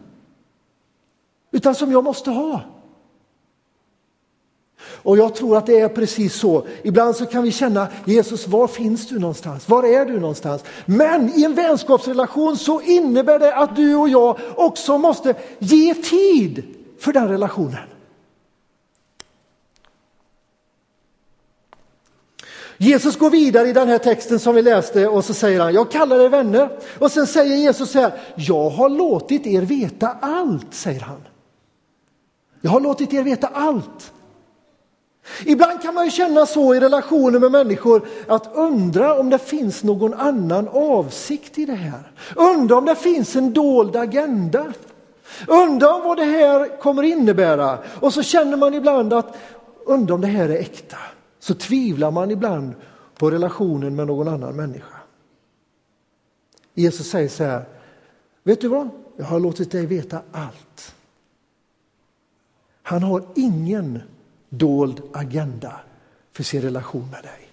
Utan 1.51 1.75
som 1.75 1.93
jag 1.93 2.05
måste 2.05 2.31
ha. 2.31 2.61
Och 4.87 5.19
jag 5.19 5.35
tror 5.35 5.57
att 5.57 5.67
det 5.67 5.81
är 5.81 5.89
precis 5.89 6.35
så. 6.35 6.67
Ibland 6.83 7.17
så 7.17 7.27
kan 7.27 7.43
vi 7.43 7.53
känna, 7.53 7.89
Jesus 8.05 8.47
var 8.49 8.67
finns 8.69 9.09
du 9.09 9.19
någonstans? 9.19 9.69
Var 9.69 9.85
är 9.85 10.05
du 10.05 10.21
någonstans? 10.21 10.65
Men 10.87 11.33
i 11.35 11.45
en 11.45 11.55
vänskapsrelation 11.55 12.57
så 12.57 12.81
innebär 12.81 13.39
det 13.39 13.55
att 13.55 13.77
du 13.77 13.95
och 13.95 14.09
jag 14.09 14.39
också 14.57 14.99
måste 14.99 15.35
ge 15.59 15.95
tid 15.95 16.63
för 16.99 17.13
den 17.13 17.29
relationen. 17.29 17.94
Jesus 22.77 23.17
går 23.19 23.31
vidare 23.31 23.69
i 23.69 23.73
den 23.73 23.89
här 23.89 23.99
texten 23.99 24.39
som 24.39 24.55
vi 24.55 24.63
läste 24.63 25.09
och 25.09 25.25
så 25.25 25.35
säger 25.35 25.61
han, 25.61 25.75
jag 25.75 25.91
kallar 25.91 26.21
er 26.21 26.29
vänner. 26.29 26.69
Och 26.99 27.11
sen 27.11 27.27
säger 27.27 27.57
Jesus 27.57 27.91
så 27.91 28.01
här, 28.01 28.13
jag 28.35 28.71
har 28.71 28.89
låtit 28.89 29.47
er 29.47 29.63
veta 29.63 30.17
allt, 30.21 30.75
säger 30.75 31.01
han. 31.01 31.21
Jag 32.61 32.71
har 32.71 32.81
låtit 32.81 33.13
er 33.13 33.23
veta 33.23 33.47
allt. 33.47 34.13
Ibland 35.45 35.83
kan 35.83 35.95
man 35.95 36.05
ju 36.05 36.11
känna 36.11 36.47
så 36.47 36.75
i 36.75 36.81
relationer 36.81 37.39
med 37.39 37.53
människor 37.53 38.07
att 38.29 38.51
undra 38.55 39.19
om 39.19 39.31
det 39.31 39.39
finns 39.39 39.83
någon 39.83 40.15
annan 40.15 40.69
avsikt 40.69 41.59
i 41.59 41.65
det 41.65 41.75
här. 41.75 42.13
Undra 42.37 42.77
om 42.77 42.85
det 42.85 42.97
finns 42.97 43.37
en 43.37 43.53
dold 43.53 43.97
agenda. 43.97 44.73
Undra 45.49 45.99
vad 45.99 46.17
det 46.17 46.25
här 46.25 46.81
kommer 46.81 47.03
innebära. 47.03 47.79
Och 48.01 48.15
så 48.15 48.23
känner 48.23 48.57
man 48.57 48.75
ibland 48.75 49.13
att 49.13 49.37
undra 49.87 50.15
om 50.15 50.21
det 50.21 50.27
här 50.27 50.49
är 50.49 50.59
äkta 50.59 50.97
så 51.45 51.55
tvivlar 51.55 52.11
man 52.11 52.31
ibland 52.31 52.75
på 53.19 53.31
relationen 53.31 53.97
med 53.97 54.07
någon 54.07 54.29
annan 54.29 54.57
människa. 54.57 54.97
Jesus 56.75 57.11
säger 57.11 57.29
så 57.29 57.45
här, 57.45 57.65
vet 58.43 58.61
du 58.61 58.69
vad? 58.69 58.89
Jag 59.17 59.25
har 59.25 59.41
låtit 59.41 59.71
dig 59.71 59.87
veta 59.87 60.23
allt. 60.33 60.95
Han 62.83 63.03
har 63.03 63.25
ingen 63.35 64.03
dold 64.49 65.03
agenda 65.13 65.81
för 66.33 66.43
sin 66.43 66.63
relation 66.63 67.11
med 67.11 67.23
dig. 67.23 67.49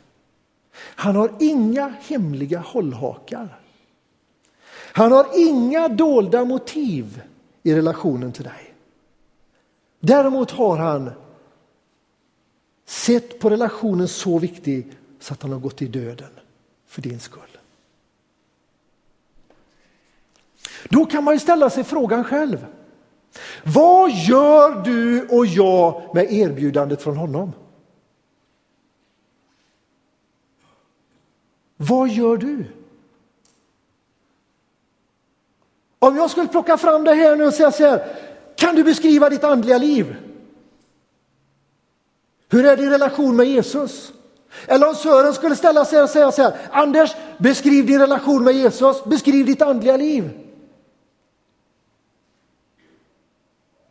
Han 0.74 1.16
har 1.16 1.32
inga 1.40 1.88
hemliga 1.88 2.60
hållhakar. 2.60 3.60
Han 4.94 5.12
har 5.12 5.28
inga 5.36 5.88
dolda 5.88 6.46
motiv 6.46 7.22
i 7.64 7.76
relationen 7.76 8.32
till 8.32 8.44
dig. 8.44 8.74
Däremot 10.00 10.52
har 10.52 10.78
han 10.78 11.12
sett 12.92 13.40
på 13.40 13.50
relationen 13.50 14.08
så 14.08 14.40
viktig 14.40 14.98
så 15.20 15.34
att 15.34 15.42
han 15.42 15.52
har 15.52 15.60
gått 15.60 15.82
i 15.82 15.88
döden 15.88 16.30
för 16.88 17.02
din 17.02 17.20
skull. 17.20 17.58
Då 20.90 21.06
kan 21.06 21.24
man 21.24 21.34
ju 21.34 21.40
ställa 21.40 21.70
sig 21.70 21.84
frågan 21.84 22.24
själv. 22.24 22.66
Vad 23.64 24.12
gör 24.12 24.84
du 24.84 25.28
och 25.28 25.46
jag 25.46 26.16
med 26.16 26.34
erbjudandet 26.34 27.02
från 27.02 27.18
honom? 27.18 27.54
Vad 31.78 32.10
gör 32.10 32.38
du? 32.38 32.66
Om 36.00 36.16
jag 36.16 36.32
skulle 36.32 36.48
plocka 36.48 36.78
fram 36.78 37.04
det 37.04 37.14
här 37.14 37.36
nu 37.36 37.46
och 37.46 37.54
säga 37.54 37.72
så 37.72 37.84
här, 37.84 38.18
kan 38.56 38.76
du 38.76 38.84
beskriva 38.84 39.30
ditt 39.30 39.44
andliga 39.44 39.78
liv? 39.78 40.31
Hur 42.52 42.66
är 42.66 42.78
din 42.78 42.90
relation 42.90 43.36
med 43.36 43.46
Jesus? 43.46 44.14
Eller 44.68 44.90
om 44.90 44.96
Sören 44.96 45.34
skulle 45.34 45.56
ställa 45.56 45.86
sig 45.86 46.04
och 46.04 46.10
säga 46.10 46.32
så 46.32 46.42
här, 46.42 46.54
Anders, 46.72 47.16
beskriv 47.38 47.86
din 47.86 48.00
relation 48.00 48.44
med 48.44 48.54
Jesus, 48.54 49.04
beskriv 49.04 49.46
ditt 49.46 49.62
andliga 49.62 49.98
liv. 49.98 50.30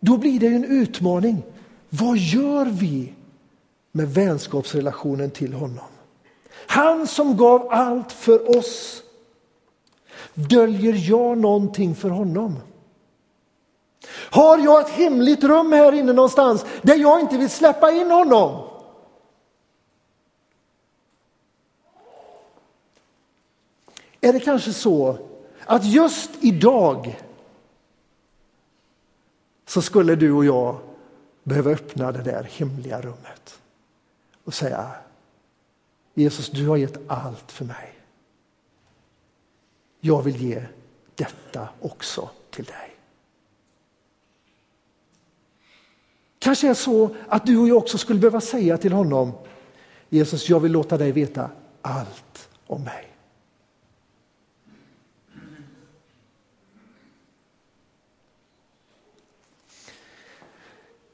Då 0.01 0.17
blir 0.17 0.41
det 0.41 0.47
en 0.47 0.65
utmaning. 0.65 1.43
vad 1.91 2.17
gör 2.17 2.65
vi 2.65 3.15
med 3.93 4.15
vänskapsrelationen 4.15 5.31
till 5.31 5.53
honom? 5.53 5.89
Han 6.67 7.07
som 7.07 7.37
gav 7.37 7.69
allt 7.71 8.13
för 8.13 8.59
oss. 8.59 9.03
Döljer 10.35 11.11
jag 11.11 11.39
någonting 11.39 11.95
för 11.95 12.09
honom? 12.09 12.57
Har 14.09 14.59
jag 14.59 14.81
ett 14.81 14.89
hemligt 14.89 15.45
rum 15.45 15.73
här 15.73 15.93
inne 15.93 16.13
någonstans 16.13 16.65
där 16.83 16.97
jag 16.97 17.21
inte 17.21 17.39
vill 17.39 17.51
släppa 17.51 17.91
in 17.91 18.11
honom? 18.11 18.67
Är 24.21 24.33
det 24.33 24.41
kanske 24.41 24.73
så 24.73 25.19
att 25.67 25.85
just 25.85 26.31
idag 26.41 27.21
så 29.67 29.83
skulle 29.83 30.15
du 30.15 30.33
och 30.33 30.45
jag 30.45 30.77
behöva 31.43 31.71
öppna 31.71 32.13
det 32.13 32.23
där 32.23 32.43
hemliga 32.43 33.01
rummet 33.01 33.61
och 34.45 34.55
säga 34.55 34.91
Jesus, 36.15 36.51
du 36.51 36.69
har 36.69 36.77
gett 36.77 37.11
allt 37.11 37.53
för 37.53 37.65
mig. 37.65 37.95
Jag 40.01 40.23
vill 40.23 40.37
ge 40.37 40.65
detta 41.15 41.69
också 41.81 42.31
till 42.51 42.65
dig. 42.65 42.90
Kanske 46.43 46.69
är 46.69 46.75
så 46.75 47.17
att 47.29 47.47
du 47.47 47.59
och 47.59 47.69
jag 47.69 47.77
också 47.77 47.99
skulle 47.99 48.21
behöva 48.21 48.41
säga 48.41 48.79
till 48.79 48.93
honom 48.93 49.33
Jesus, 50.09 50.49
jag 50.49 50.61
vill 50.61 50.73
låta 50.73 50.99
dig 50.99 51.13
veta 51.13 51.51
allt 51.83 52.49
om 52.67 52.85
mig. 52.85 53.07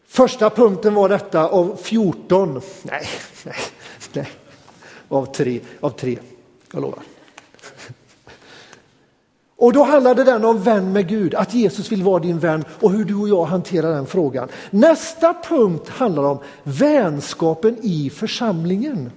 Första 0.06 0.50
punkten 0.50 0.94
var 0.94 1.08
detta 1.08 1.48
av 1.48 1.76
14, 1.76 2.60
nej, 2.82 3.06
nej, 3.44 3.56
nej, 4.12 4.28
av 5.08 5.26
tre, 5.26 5.60
av 5.80 5.90
tre, 5.90 6.18
jag 6.72 6.82
lovar. 6.82 7.02
Och 9.66 9.72
då 9.72 9.82
handlade 9.82 10.24
den 10.24 10.44
om 10.44 10.62
vän 10.62 10.92
med 10.92 11.08
Gud, 11.08 11.34
att 11.34 11.54
Jesus 11.54 11.92
vill 11.92 12.02
vara 12.02 12.18
din 12.18 12.38
vän 12.38 12.64
och 12.80 12.90
hur 12.90 13.04
du 13.04 13.14
och 13.14 13.28
jag 13.28 13.44
hanterar 13.44 13.94
den 13.94 14.06
frågan. 14.06 14.48
Nästa 14.70 15.34
punkt 15.34 15.88
handlar 15.88 16.22
om 16.22 16.38
vänskapen 16.62 17.76
i 17.82 18.10
församlingen. 18.10 19.10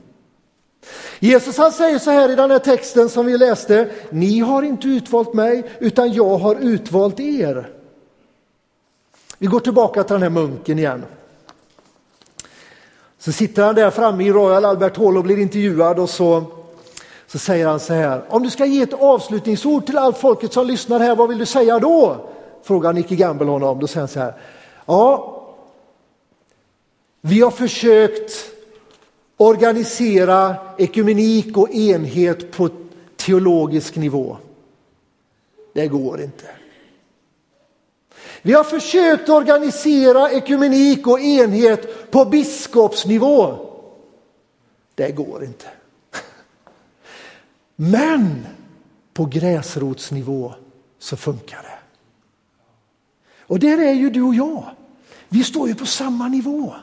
Jesus 1.20 1.58
han 1.58 1.72
säger 1.72 2.00
så 2.00 2.12
här 2.12 2.30
i 2.30 2.36
den 2.36 2.52
här 2.52 2.60
texten 2.60 3.10
som 3.10 3.26
vi 3.26 3.38
läste, 3.38 3.90
ni 4.10 4.40
har 4.40 4.64
inte 4.64 4.88
utvalt 4.88 5.34
mig 5.34 5.72
utan 5.80 6.14
jag 6.14 6.38
har 6.38 6.56
utvalt 6.56 7.20
er. 7.20 7.70
Vi 9.38 9.48
går 9.48 9.60
tillbaka 9.60 10.04
till 10.04 10.14
den 10.14 10.24
här 10.24 10.30
munken 10.30 10.80
igen. 10.80 11.06
Så 13.20 13.32
sitter 13.32 13.64
han 13.64 13.76
där 13.76 13.90
framme 13.90 14.24
i 14.24 14.32
Royal 14.32 14.66
Albert 14.66 14.98
Hall 14.98 15.18
och 15.18 15.24
blir 15.24 15.40
intervjuad 15.40 16.00
och 16.00 16.10
så, 16.10 16.59
så 17.32 17.40
säger 17.40 17.68
han 17.68 17.80
så 17.80 17.94
här. 17.94 18.24
Om 18.30 18.44
du 18.44 18.50
ska 18.50 18.66
ge 18.66 18.82
ett 18.82 18.94
avslutningsord 18.94 19.86
till 19.86 19.98
allt 19.98 20.18
folket 20.18 20.54
som 20.54 20.68
lyssnar 20.68 21.00
här, 21.00 21.16
vad 21.16 21.30
vill 21.30 21.38
du 21.38 21.46
säga 21.46 21.80
då? 21.80 22.30
Frågar 22.64 22.94
Nicky 22.94 23.16
Gamble 23.16 23.48
honom. 23.48 23.80
Då 23.80 23.88
säger 23.88 24.00
han 24.00 24.08
så 24.08 24.20
här. 24.20 24.34
Ja, 24.86 25.36
vi 27.22 27.42
har 27.42 27.52
försökt 27.52 28.32
organisera 29.38 30.56
ekumenik 30.78 31.58
och 31.58 31.70
enhet 31.70 32.52
på 32.52 32.70
teologisk 33.16 33.96
nivå. 33.96 34.38
Det 35.74 35.88
går 35.88 36.22
inte. 36.22 36.46
Vi 38.42 38.54
har 38.54 38.64
försökt 38.64 39.30
organisera 39.30 40.32
ekumenik 40.32 41.08
och 41.08 41.20
enhet 41.20 42.12
på 42.12 42.26
biskopsnivå. 42.26 43.56
Det 44.96 45.12
går 45.12 45.44
inte. 45.44 45.68
Men 47.82 48.48
på 49.14 49.26
gräsrotsnivå 49.26 50.54
så 51.00 51.18
funkar 51.18 51.58
det. 51.58 51.80
Och 53.42 53.60
där 53.60 53.78
är 53.78 53.94
ju 53.94 54.10
du 54.10 54.22
och 54.22 54.36
jag. 54.36 54.64
Vi 55.30 55.44
står 55.44 55.68
ju 55.68 55.76
på 55.76 55.86
samma 55.86 56.28
nivå. 56.28 56.76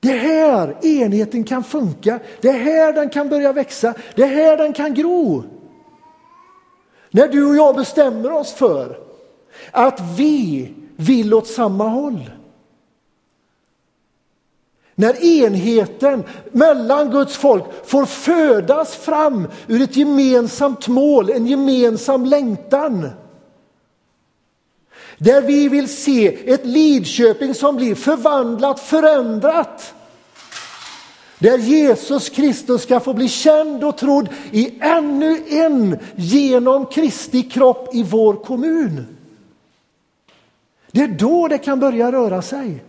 Det 0.00 0.10
är 0.10 0.18
här 0.18 0.86
enheten 0.86 1.44
kan 1.44 1.64
funka. 1.64 2.20
Det 2.40 2.48
är 2.48 2.58
här 2.58 2.92
den 2.92 3.10
kan 3.10 3.28
börja 3.28 3.52
växa. 3.52 3.94
Det 4.14 4.22
är 4.22 4.28
här 4.28 4.56
den 4.56 4.72
kan 4.72 4.94
gro. 4.94 5.44
När 7.10 7.28
du 7.28 7.46
och 7.46 7.56
jag 7.56 7.76
bestämmer 7.76 8.32
oss 8.32 8.52
för 8.52 8.98
att 9.70 10.00
vi 10.18 10.70
vill 10.96 11.34
åt 11.34 11.46
samma 11.46 11.88
håll. 11.88 12.30
När 14.94 15.24
enheten 15.24 16.24
mellan 16.52 17.10
Guds 17.10 17.36
folk 17.36 17.64
får 17.84 18.06
födas 18.06 18.94
fram 18.94 19.48
ur 19.66 19.82
ett 19.82 19.96
gemensamt 19.96 20.88
mål, 20.88 21.30
en 21.30 21.46
gemensam 21.46 22.24
längtan. 22.24 23.10
Där 25.18 25.42
vi 25.42 25.68
vill 25.68 25.88
se 25.88 26.50
ett 26.52 26.66
Lidköping 26.66 27.54
som 27.54 27.76
blir 27.76 27.94
förvandlat, 27.94 28.80
förändrat. 28.80 29.94
Där 31.38 31.58
Jesus 31.58 32.28
Kristus 32.28 32.82
ska 32.82 33.00
få 33.00 33.14
bli 33.14 33.28
känd 33.28 33.84
och 33.84 33.98
trodd 33.98 34.28
i 34.50 34.78
ännu 34.80 35.42
en 35.48 35.98
genom 36.16 36.86
Kristi 36.86 37.42
kropp 37.42 37.94
i 37.94 38.02
vår 38.02 38.34
kommun. 38.34 39.06
Det 40.90 41.00
är 41.00 41.08
då 41.08 41.48
det 41.48 41.58
kan 41.58 41.80
börja 41.80 42.12
röra 42.12 42.42
sig. 42.42 42.82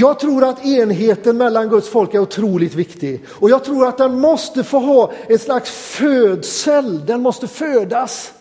Jag 0.00 0.18
tror 0.18 0.44
att 0.44 0.64
enheten 0.64 1.36
mellan 1.36 1.68
Guds 1.68 1.88
folk 1.88 2.14
är 2.14 2.18
otroligt 2.18 2.74
viktig 2.74 3.24
och 3.28 3.50
jag 3.50 3.64
tror 3.64 3.86
att 3.86 3.98
den 3.98 4.20
måste 4.20 4.64
få 4.64 4.78
ha 4.78 5.12
ett 5.28 5.42
slags 5.42 5.70
födsel, 5.70 7.06
den 7.06 7.22
måste 7.22 7.48
födas, 7.48 8.32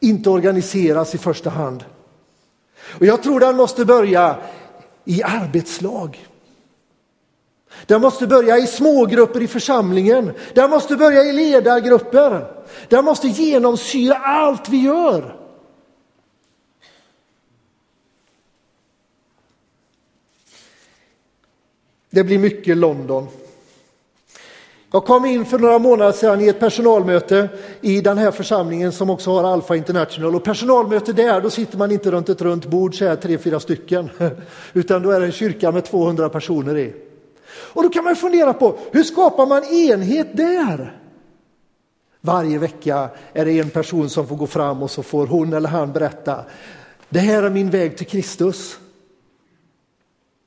inte 0.00 0.30
organiseras 0.30 1.14
i 1.14 1.18
första 1.18 1.50
hand. 1.50 1.84
Och 2.98 3.06
jag 3.06 3.22
tror 3.22 3.40
den 3.40 3.56
måste 3.56 3.84
börja 3.84 4.36
i 5.04 5.22
arbetslag. 5.22 6.28
Den 7.86 8.00
måste 8.00 8.26
börja 8.26 8.58
i 8.58 8.66
smågrupper 8.66 9.42
i 9.42 9.48
församlingen. 9.48 10.32
Den 10.54 10.70
måste 10.70 10.96
börja 10.96 11.22
i 11.22 11.32
ledargrupper. 11.32 12.46
Den 12.88 13.04
måste 13.04 13.28
genomsyra 13.28 14.14
allt 14.14 14.68
vi 14.68 14.76
gör. 14.82 15.41
Det 22.14 22.24
blir 22.24 22.38
mycket 22.38 22.76
London. 22.76 23.26
Jag 24.92 25.04
kom 25.04 25.24
in 25.24 25.44
för 25.44 25.58
några 25.58 25.78
månader 25.78 26.12
sedan 26.12 26.40
i 26.40 26.48
ett 26.48 26.60
personalmöte 26.60 27.48
i 27.80 28.00
den 28.00 28.18
här 28.18 28.30
församlingen 28.30 28.92
som 28.92 29.10
också 29.10 29.30
har 29.30 29.44
Alfa 29.44 29.76
International. 29.76 30.34
Och 30.34 30.44
personalmöte 30.44 31.12
där, 31.12 31.40
då 31.40 31.50
sitter 31.50 31.78
man 31.78 31.92
inte 31.92 32.10
runt 32.10 32.28
ett 32.28 32.42
runt 32.42 32.66
bord 32.66 32.98
så 32.98 33.04
här 33.04 33.16
tre, 33.16 33.38
fyra 33.38 33.60
stycken. 33.60 34.10
Utan 34.72 35.02
då 35.02 35.10
är 35.10 35.20
det 35.20 35.26
en 35.26 35.32
kyrka 35.32 35.72
med 35.72 35.84
200 35.84 36.28
personer 36.28 36.76
i. 36.76 36.92
Och 37.48 37.82
då 37.82 37.88
kan 37.88 38.04
man 38.04 38.16
fundera 38.16 38.52
på 38.52 38.78
hur 38.90 39.02
skapar 39.02 39.46
man 39.46 39.64
enhet 39.64 40.36
där? 40.36 40.98
Varje 42.20 42.58
vecka 42.58 43.08
är 43.32 43.44
det 43.44 43.58
en 43.58 43.70
person 43.70 44.10
som 44.10 44.26
får 44.26 44.36
gå 44.36 44.46
fram 44.46 44.82
och 44.82 44.90
så 44.90 45.02
får 45.02 45.26
hon 45.26 45.52
eller 45.52 45.68
han 45.68 45.92
berätta. 45.92 46.44
Det 47.08 47.18
här 47.18 47.42
är 47.42 47.50
min 47.50 47.70
väg 47.70 47.96
till 47.96 48.06
Kristus. 48.06 48.78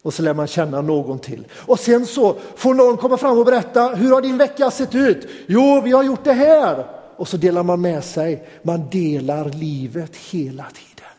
Och 0.06 0.13
så 0.13 0.22
lär 0.22 0.34
man 0.34 0.48
känna 0.48 0.82
någon 0.82 1.20
till. 1.20 1.48
Och 1.54 1.80
sen 1.80 2.06
så 2.06 2.36
får 2.56 2.74
någon 2.74 2.98
komma 2.98 3.18
fram 3.18 3.38
och 3.38 3.46
berätta, 3.46 3.88
hur 3.88 4.12
har 4.12 4.22
din 4.22 4.38
vecka 4.38 4.72
sett 4.72 4.96
ut? 4.96 5.28
Jo, 5.48 5.82
vi 5.84 5.91
har 5.91 6.04
gjort 6.04 6.24
det 6.24 6.34
här. 6.34 6.88
Och 7.15 7.28
så 7.28 7.38
delar 7.38 7.63
man 7.63 7.82
med 7.82 8.04
sig. 8.04 8.48
Man 8.62 8.89
delar 8.89 9.50
livet 9.50 10.15
hela 10.15 10.63
tiden. 10.63 11.12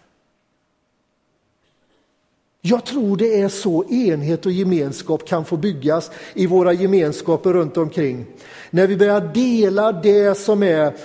Jag 2.61 2.85
tror 2.85 3.17
det 3.17 3.41
är 3.41 3.49
så 3.49 3.85
enhet 3.85 4.47
och 4.47 4.53
gemenskap 4.53 5.29
kan 5.29 5.45
få 5.45 5.57
byggas 5.57 6.11
i 6.35 6.47
våra 6.47 6.73
gemenskaper 6.73 7.53
runt 7.53 7.77
omkring. 7.77 8.27
När 8.71 8.87
vi 8.87 8.97
börjar 8.97 9.21
dela 9.21 9.93
det 9.93 10.35
som 10.35 10.63
är 10.63 10.97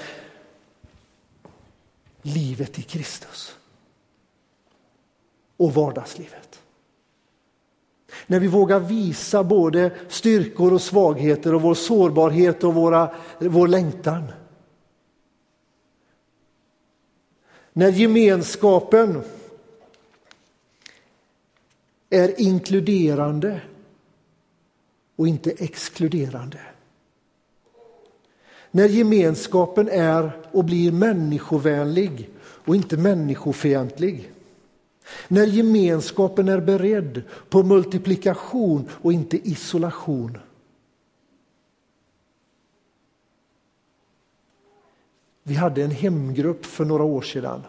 livet 2.22 2.80
i 2.80 2.82
Kristus. 2.82 3.56
Och 5.58 5.74
vardagslivet. 5.74 6.61
När 8.28 8.40
vi 8.40 8.48
vågar 8.48 8.80
visa 8.80 9.44
både 9.44 9.92
styrkor 10.08 10.74
och 10.74 10.82
svagheter 10.82 11.56
och 11.56 11.62
vår 11.62 11.74
sårbarhet 11.74 12.64
och 12.64 12.74
våra, 12.74 13.16
vår 13.40 13.68
längtan. 13.68 14.24
När 17.74 17.92
gemenskapen 17.92 19.22
är 22.10 22.42
inkluderande 22.42 23.62
och 25.16 25.28
inte 25.28 25.52
exkluderande. 25.52 26.60
När 28.72 28.88
gemenskapen 28.88 29.90
är 29.90 30.32
och 30.52 30.66
blir 30.66 30.92
människovänlig 30.92 32.30
och 32.40 32.76
inte 32.76 32.98
människofientlig. 32.98 34.32
När 35.28 35.46
gemenskapen 35.46 36.50
är 36.50 36.60
beredd 36.60 37.22
på 37.50 37.64
multiplikation 37.64 38.90
och 38.92 39.14
inte 39.14 39.50
isolation. 39.50 40.38
Vi 45.44 45.56
hade 45.56 45.84
en 45.84 45.92
hemgrupp 45.92 46.66
för 46.66 46.86
några 46.86 47.04
år 47.04 47.22
sedan. 47.22 47.64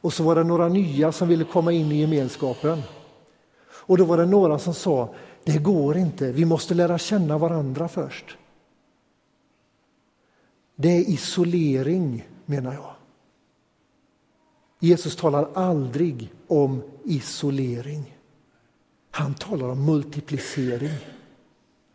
Och 0.00 0.12
så 0.12 0.22
var 0.22 0.34
det 0.34 0.44
några 0.44 0.68
nya 0.68 1.12
som 1.12 1.28
ville 1.28 1.44
komma 1.44 1.72
in 1.72 1.92
i 1.92 2.00
gemenskapen. 2.00 2.82
Och 3.70 3.98
då 3.98 4.04
var 4.04 4.16
det 4.16 4.26
några 4.26 4.58
som 4.58 4.74
sa, 4.74 5.14
det 5.44 5.58
går 5.58 5.96
inte, 5.96 6.32
vi 6.32 6.44
måste 6.44 6.74
lära 6.74 6.98
känna 6.98 7.38
varandra 7.38 7.88
först. 7.88 8.36
Det 10.76 10.88
är 10.88 11.10
isolering 11.10 12.28
menar 12.44 12.72
jag. 12.72 12.97
Jesus 14.78 15.16
talar 15.16 15.48
aldrig 15.54 16.32
om 16.46 16.82
isolering. 17.04 18.16
Han 19.10 19.34
talar 19.34 19.68
om 19.68 19.84
multiplicering. 19.84 20.98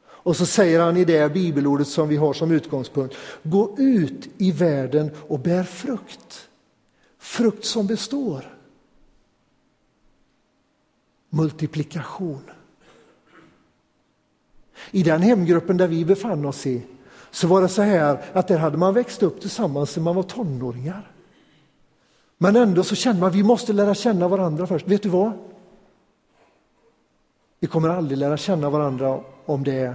Och 0.06 0.36
så 0.36 0.46
säger 0.46 0.80
han 0.80 0.98
i 0.98 1.06
det 1.06 1.34
bibelordet 1.34 1.88
som 1.88 2.10
vi 2.10 2.16
har 2.16 2.34
som 2.34 2.52
utgångspunkt, 2.52 3.16
gå 3.44 3.76
ut 3.78 4.30
i 4.38 4.52
världen 4.52 5.12
och 5.28 5.40
bär 5.40 5.64
frukt. 5.64 6.50
Frukt 7.18 7.66
som 7.66 7.88
består. 7.88 8.58
Multiplikation. 11.30 12.42
I 14.92 15.04
den 15.04 15.22
hemgruppen 15.22 15.78
där 15.78 15.88
vi 15.88 16.06
befann 16.06 16.46
oss 16.46 16.68
i 16.68 16.82
så 17.32 17.48
var 17.48 17.62
det 17.62 17.70
så 17.70 17.82
här 17.82 18.26
att 18.34 18.48
där 18.48 18.58
hade 18.58 18.78
man 18.78 18.94
växt 18.94 19.24
upp 19.24 19.42
tillsammans 19.42 19.96
när 19.96 20.04
man 20.04 20.16
var 20.16 20.24
tonåringar. 20.24 21.13
Men 22.44 22.56
ändå 22.56 22.84
så 22.84 22.96
känner 22.96 23.20
man 23.20 23.30
att 23.30 23.36
vi 23.36 23.44
måste 23.44 23.74
lära 23.74 23.94
känna 23.96 24.28
varandra 24.28 24.68
först. 24.68 24.88
Vet 24.88 25.04
du 25.04 25.10
vad? 25.10 25.32
Vi 27.60 27.68
kommer 27.68 27.90
aldrig 27.90 28.18
lära 28.18 28.38
känna 28.38 28.70
varandra 28.70 29.20
om 29.46 29.64
det 29.64 29.94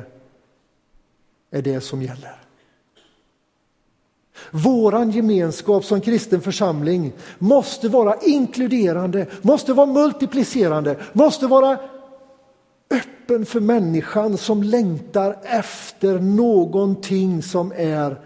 är 1.51 1.63
det 1.63 1.81
som 1.81 2.03
gäller. 2.03 2.41
Våran 4.51 5.11
gemenskap 5.11 5.85
som 5.85 6.01
kristen 6.01 6.41
församling 6.41 7.13
måste 7.39 7.89
vara 7.89 8.17
inkluderande, 8.23 9.27
måste 9.43 9.73
vara 9.73 9.87
multiplicerande, 9.87 10.97
måste 11.13 11.47
vara 11.47 11.79
öppen 12.91 13.47
för 13.47 13.61
människan 13.61 14.37
som 14.37 14.63
längtar 14.63 15.37
efter 15.43 16.19
någonting 16.19 17.43
som 17.43 17.73
är 17.77 18.21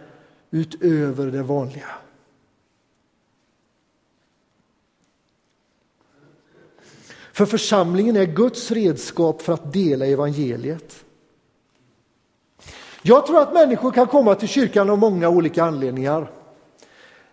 utöver 0.50 1.26
det 1.26 1.42
vanliga. 1.42 1.88
För 7.32 7.46
församlingen 7.46 8.16
är 8.16 8.24
Guds 8.24 8.70
redskap 8.70 9.42
för 9.42 9.52
att 9.52 9.72
dela 9.72 10.06
evangeliet. 10.06 11.04
Jag 13.02 13.26
tror 13.26 13.40
att 13.40 13.52
människor 13.52 13.90
kan 13.90 14.06
komma 14.06 14.34
till 14.34 14.48
kyrkan 14.48 14.90
av 14.90 14.98
många 14.98 15.28
olika 15.28 15.64
anledningar. 15.64 16.30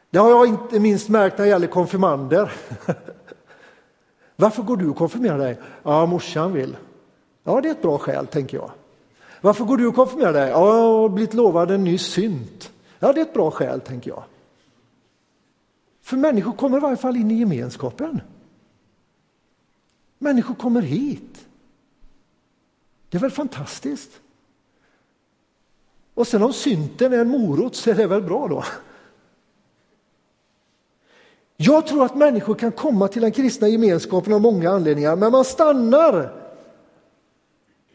Det 0.10 0.20
har 0.20 0.30
jag 0.30 0.48
inte 0.48 0.80
minst 0.80 1.10
märkt 1.10 1.38
när 1.38 1.46
det 1.46 1.52
gäller 1.52 1.68
konfirmander. 1.68 2.52
Varför 4.36 4.64
går 4.64 4.78
du 4.78 4.90
och 4.90 4.96
konfirmerar 4.96 5.38
dig? 5.38 5.58
Ja, 5.84 6.06
morsan 6.06 6.54
vill. 6.54 6.78
Ja, 7.44 7.62
det 7.62 7.68
är 7.68 7.72
ett 7.72 7.82
bra 7.82 7.98
skäl, 7.98 8.28
tänker 8.28 8.58
jag. 8.58 8.72
Varför 9.42 9.66
går 9.66 9.78
du 9.78 9.88
och 9.88 9.96
konfirmerar 9.96 10.34
dig? 10.34 10.50
Ja, 10.50 10.78
jag 10.78 10.84
har 10.84 11.10
blivit 11.10 11.34
lovad 11.34 11.72
en 11.72 11.84
ny 11.84 11.98
synt. 11.98 12.72
Ja, 13.00 13.14
det 13.14 13.20
är 13.20 13.26
ett 13.26 13.34
bra 13.34 13.52
skäl, 13.52 13.82
tänker 13.82 14.10
jag. 14.10 14.24
För 16.02 16.18
människor 16.18 16.52
kommer 16.52 16.78
i 16.78 16.82
varje 16.82 16.98
fall 16.98 17.16
in 17.16 17.32
i 17.32 17.40
gemenskapen. 17.40 18.22
Människor 20.20 20.56
kommer 20.56 20.82
hit. 20.82 21.48
Det 23.10 23.18
är 23.18 23.22
väl 23.22 23.32
fantastiskt? 23.32 24.12
Och 26.14 26.28
sen 26.28 26.44
om 26.44 26.54
synten 26.54 27.14
är 27.14 27.18
en 27.18 27.30
morot 27.30 27.76
så 27.76 27.90
är 27.90 27.96
det 27.96 28.08
väl 28.08 28.22
bra 28.22 28.48
då? 28.48 28.64
Jag 31.58 31.88
tror 31.88 32.06
att 32.06 32.16
människor 32.16 32.56
kan 32.56 32.72
komma 32.72 33.08
till 33.08 33.22
den 33.22 33.32
kristna 33.32 33.68
gemenskapen 33.68 34.34
av 34.34 34.42
många 34.42 34.70
anledningar, 34.70 35.16
men 35.16 35.32
man 35.32 35.46
stannar 35.46 36.34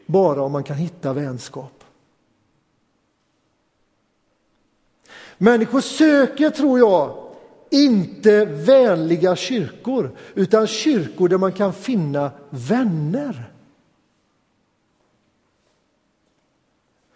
bara 0.05 0.41
om 0.41 0.51
man 0.51 0.63
kan 0.63 0.77
hitta 0.77 1.13
vänskap. 1.13 1.83
Människor 5.37 5.81
söker, 5.81 6.49
tror 6.49 6.79
jag, 6.79 7.24
inte 7.75 8.45
vänliga 8.45 9.35
kyrkor, 9.35 10.11
utan 10.33 10.67
kyrkor 10.67 11.29
där 11.29 11.37
man 11.37 11.51
kan 11.51 11.73
finna 11.73 12.31
vänner. 12.49 13.49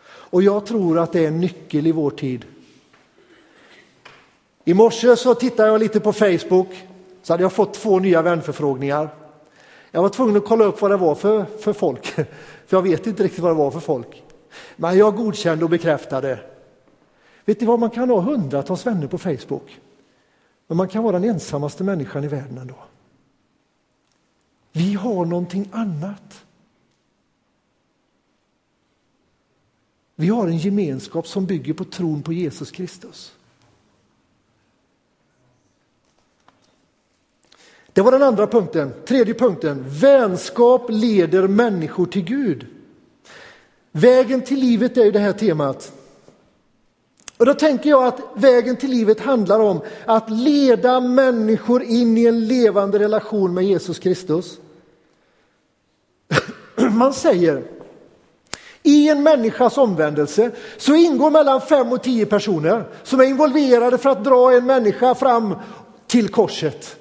Och 0.03 0.43
jag 0.43 0.65
tror 0.65 0.99
att 0.99 1.11
det 1.11 1.23
är 1.23 1.27
en 1.27 1.41
nyckel 1.41 1.87
i 1.87 1.91
vår 1.91 2.11
tid. 2.11 2.45
I 4.63 4.73
morse 4.73 5.15
så 5.15 5.35
tittade 5.35 5.69
jag 5.69 5.79
lite 5.79 5.99
på 5.99 6.13
Facebook, 6.13 6.85
så 7.23 7.33
hade 7.33 7.43
jag 7.43 7.53
fått 7.53 7.73
två 7.73 7.99
nya 7.99 8.21
vänförfrågningar. 8.21 9.09
Jag 9.91 10.01
var 10.01 10.09
tvungen 10.09 10.37
att 10.37 10.45
kolla 10.45 10.65
upp 10.65 10.81
vad 10.81 10.91
det 10.91 10.97
var 10.97 11.15
för, 11.15 11.45
för 11.59 11.73
folk, 11.73 12.05
för 12.67 12.77
jag 12.77 12.81
vet 12.81 13.07
inte 13.07 13.23
riktigt 13.23 13.39
vad 13.39 13.51
det 13.51 13.57
var 13.57 13.71
för 13.71 13.79
folk. 13.79 14.23
Men 14.75 14.97
jag 14.97 15.15
godkände 15.15 15.63
och 15.63 15.69
bekräftade. 15.69 16.39
Vet 17.45 17.61
ni 17.61 17.67
vad, 17.67 17.79
man 17.79 17.89
kan 17.89 18.09
ha 18.09 18.21
hundratals 18.21 18.85
vänner 18.85 19.07
på 19.07 19.17
Facebook. 19.17 19.79
Men 20.69 20.77
man 20.77 20.87
kan 20.87 21.03
vara 21.03 21.19
den 21.19 21.29
ensammaste 21.29 21.83
människan 21.83 22.23
i 22.23 22.27
världen 22.27 22.57
ändå. 22.57 22.75
Vi 24.71 24.93
har 24.93 25.25
någonting 25.25 25.69
annat. 25.71 26.45
Vi 30.15 30.27
har 30.27 30.47
en 30.47 30.57
gemenskap 30.57 31.27
som 31.27 31.45
bygger 31.45 31.73
på 31.73 31.83
tron 31.83 32.21
på 32.21 32.33
Jesus 32.33 32.71
Kristus. 32.71 33.35
Det 37.93 38.01
var 38.01 38.11
den 38.11 38.23
andra 38.23 38.47
punkten. 38.47 38.93
Tredje 39.05 39.33
punkten. 39.33 39.85
Vänskap 39.87 40.85
leder 40.89 41.47
människor 41.47 42.05
till 42.05 42.23
Gud. 42.23 42.67
Vägen 43.91 44.41
till 44.41 44.59
livet 44.59 44.97
är 44.97 45.05
ju 45.05 45.11
det 45.11 45.19
här 45.19 45.33
temat. 45.33 45.98
Och 47.39 47.45
då 47.45 47.53
tänker 47.53 47.89
jag 47.89 48.03
att 48.03 48.19
vägen 48.33 48.77
till 48.77 48.89
livet 48.89 49.19
handlar 49.19 49.59
om 49.59 49.81
att 50.05 50.29
leda 50.29 50.99
människor 50.99 51.83
in 51.83 52.17
i 52.17 52.25
en 52.25 52.47
levande 52.47 52.99
relation 52.99 53.53
med 53.53 53.63
Jesus 53.63 53.99
Kristus. 53.99 54.59
Man 56.91 57.13
säger 57.13 57.63
i 58.83 59.09
en 59.09 59.23
människas 59.23 59.77
omvändelse 59.77 60.51
så 60.77 60.95
ingår 60.95 61.31
mellan 61.31 61.61
fem 61.61 61.91
och 61.91 62.03
tio 62.03 62.25
personer 62.25 62.85
som 63.03 63.19
är 63.19 63.23
involverade 63.23 63.97
för 63.97 64.09
att 64.09 64.23
dra 64.23 64.53
en 64.53 64.65
människa 64.65 65.15
fram 65.15 65.55
till 66.07 66.29
korset. 66.29 66.95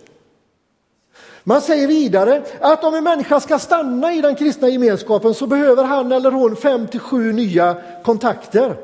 Man 1.44 1.60
säger 1.60 1.88
vidare 1.88 2.42
att 2.60 2.84
om 2.84 2.94
en 2.94 3.04
människa 3.04 3.40
ska 3.40 3.58
stanna 3.58 4.14
i 4.14 4.20
den 4.20 4.36
kristna 4.36 4.68
gemenskapen 4.68 5.34
så 5.34 5.46
behöver 5.46 5.84
han 5.84 6.12
eller 6.12 6.30
hon 6.30 6.56
fem 6.56 6.86
till 6.86 7.00
sju 7.00 7.32
nya 7.32 7.76
kontakter. 8.04 8.76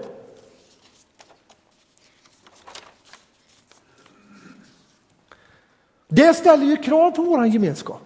Det 6.08 6.34
ställer 6.34 6.66
ju 6.66 6.76
krav 6.76 7.10
på 7.10 7.22
vår 7.22 7.46
gemenskap. 7.46 8.00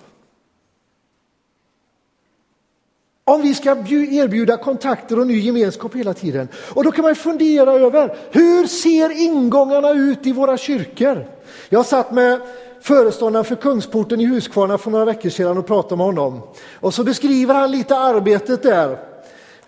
Om 3.24 3.42
vi 3.42 3.54
ska 3.54 3.70
erbjuda 3.70 4.56
kontakter 4.56 5.18
och 5.18 5.26
ny 5.26 5.40
gemenskap 5.40 5.94
hela 5.94 6.14
tiden. 6.14 6.48
Och 6.74 6.84
då 6.84 6.90
kan 6.90 7.02
man 7.02 7.14
fundera 7.14 7.72
över 7.72 8.16
hur 8.30 8.66
ser 8.66 9.10
ingångarna 9.10 9.92
ut 9.92 10.26
i 10.26 10.32
våra 10.32 10.56
kyrkor? 10.56 11.26
Jag 11.68 11.86
satt 11.86 12.12
med 12.12 12.40
föreståndaren 12.80 13.44
för 13.44 13.56
Kungsporten 13.56 14.20
i 14.20 14.26
Huskvarna 14.26 14.78
för 14.78 14.90
några 14.90 15.04
veckor 15.04 15.30
sedan 15.30 15.58
och 15.58 15.66
pratade 15.66 15.96
med 15.96 16.06
honom. 16.06 16.40
Och 16.80 16.94
så 16.94 17.04
beskriver 17.04 17.54
han 17.54 17.70
lite 17.70 17.96
arbetet 17.96 18.62
där. 18.62 19.07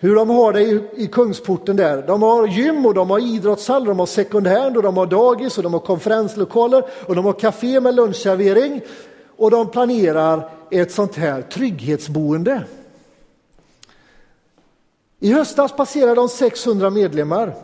Hur 0.03 0.15
de 0.15 0.29
har 0.29 0.53
det 0.53 0.61
i, 0.61 0.81
i 0.95 1.07
Kungsporten 1.07 1.75
där. 1.75 2.03
De 2.07 2.21
har 2.21 2.47
gym 2.47 2.85
och 2.85 2.93
de 2.93 3.09
har 3.09 3.19
idrottshall, 3.19 3.85
de 3.85 3.99
har 3.99 4.05
second 4.05 4.47
hand 4.47 4.77
och 4.77 4.83
de 4.83 4.97
har 4.97 5.05
dagis 5.05 5.57
och 5.57 5.63
de 5.63 5.73
har 5.73 5.79
konferenslokaler 5.79 6.83
och 7.05 7.15
de 7.15 7.25
har 7.25 7.33
café 7.33 7.79
med 7.79 7.95
lunchservering. 7.95 8.81
Och 9.37 9.51
de 9.51 9.71
planerar 9.71 10.49
ett 10.71 10.91
sånt 10.91 11.15
här 11.15 11.41
trygghetsboende. 11.41 12.63
I 15.19 15.33
höstas 15.33 15.71
passerade 15.71 16.15
de 16.15 16.29
600 16.29 16.89
medlemmar. 16.89 17.55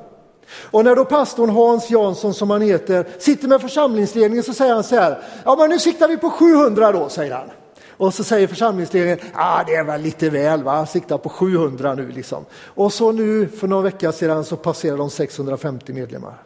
Och 0.72 0.84
när 0.84 0.96
då 0.96 1.06
pastorn 1.06 1.50
Hans 1.50 1.90
Jansson, 1.90 2.34
som 2.34 2.50
han 2.50 2.62
heter, 2.62 3.08
sitter 3.18 3.48
med 3.48 3.62
församlingsledningen 3.62 4.44
så 4.44 4.54
säger 4.54 4.74
han 4.74 4.84
så 4.84 4.96
här, 4.96 5.24
ja 5.46 5.56
men 5.56 5.70
nu 5.70 5.80
siktar 5.80 6.08
vi 6.08 6.18
på 6.18 6.30
700 6.30 6.92
då, 6.92 7.10
säger 7.10 7.34
han. 7.34 7.50
Och 7.98 8.14
så 8.14 8.24
säger 8.24 8.48
församlingsledningen, 8.48 9.20
ah, 9.34 9.64
det 9.64 9.76
är 9.76 9.84
väl 9.84 10.02
lite 10.02 10.30
väl 10.30 10.64
va, 10.64 10.86
sikta 10.86 11.18
på 11.18 11.30
700 11.30 11.96
nu 11.96 12.12
liksom. 12.12 12.46
Och 12.54 12.94
så 12.94 13.12
nu 13.12 13.48
för 13.48 13.68
några 13.68 13.84
veckor 13.84 14.12
sedan 14.12 14.46
så 14.46 14.56
passerar 14.56 14.98
de 14.98 15.10
650 15.10 15.94
medlemmar. 15.94 16.44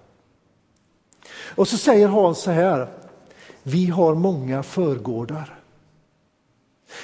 Och 1.55 1.67
så 1.67 1.77
säger 1.77 2.07
Hans 2.07 2.41
så 2.41 2.51
här, 2.51 2.87
vi 3.63 3.85
har 3.85 4.15
många 4.15 4.63
förgårdar. 4.63 5.57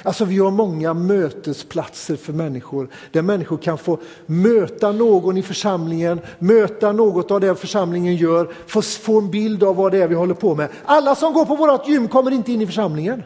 Alltså 0.03 0.25
vi 0.25 0.39
har 0.39 0.51
många 0.51 0.93
mötesplatser 0.93 2.15
för 2.15 2.33
människor 2.33 2.89
där 3.11 3.21
människor 3.21 3.57
kan 3.57 3.77
få 3.77 3.99
möta 4.25 4.91
någon 4.91 5.37
i 5.37 5.43
församlingen, 5.43 6.21
möta 6.39 6.91
något 6.91 7.31
av 7.31 7.41
det 7.41 7.55
församlingen 7.55 8.15
gör, 8.15 8.53
få, 8.67 8.81
få 8.81 9.17
en 9.17 9.31
bild 9.31 9.63
av 9.63 9.75
vad 9.75 9.91
det 9.91 10.01
är 10.01 10.07
vi 10.07 10.15
håller 10.15 10.33
på 10.33 10.55
med. 10.55 10.69
Alla 10.85 11.15
som 11.15 11.33
går 11.33 11.45
på 11.45 11.55
vårt 11.55 11.87
gym 11.87 12.07
kommer 12.07 12.31
inte 12.31 12.51
in 12.51 12.61
i 12.61 12.65
församlingen. 12.65 13.23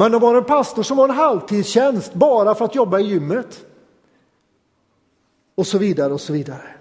Men 0.00 0.12
de 0.12 0.22
har 0.22 0.34
en 0.34 0.44
pastor 0.44 0.82
som 0.82 0.98
har 0.98 1.08
en 1.08 1.14
halvtidstjänst 1.14 2.14
bara 2.14 2.54
för 2.54 2.64
att 2.64 2.74
jobba 2.74 2.98
i 2.98 3.02
gymmet. 3.02 3.64
Och 5.54 5.66
så 5.66 5.78
vidare 5.78 6.12
och 6.12 6.20
så 6.20 6.32
vidare. 6.32 6.74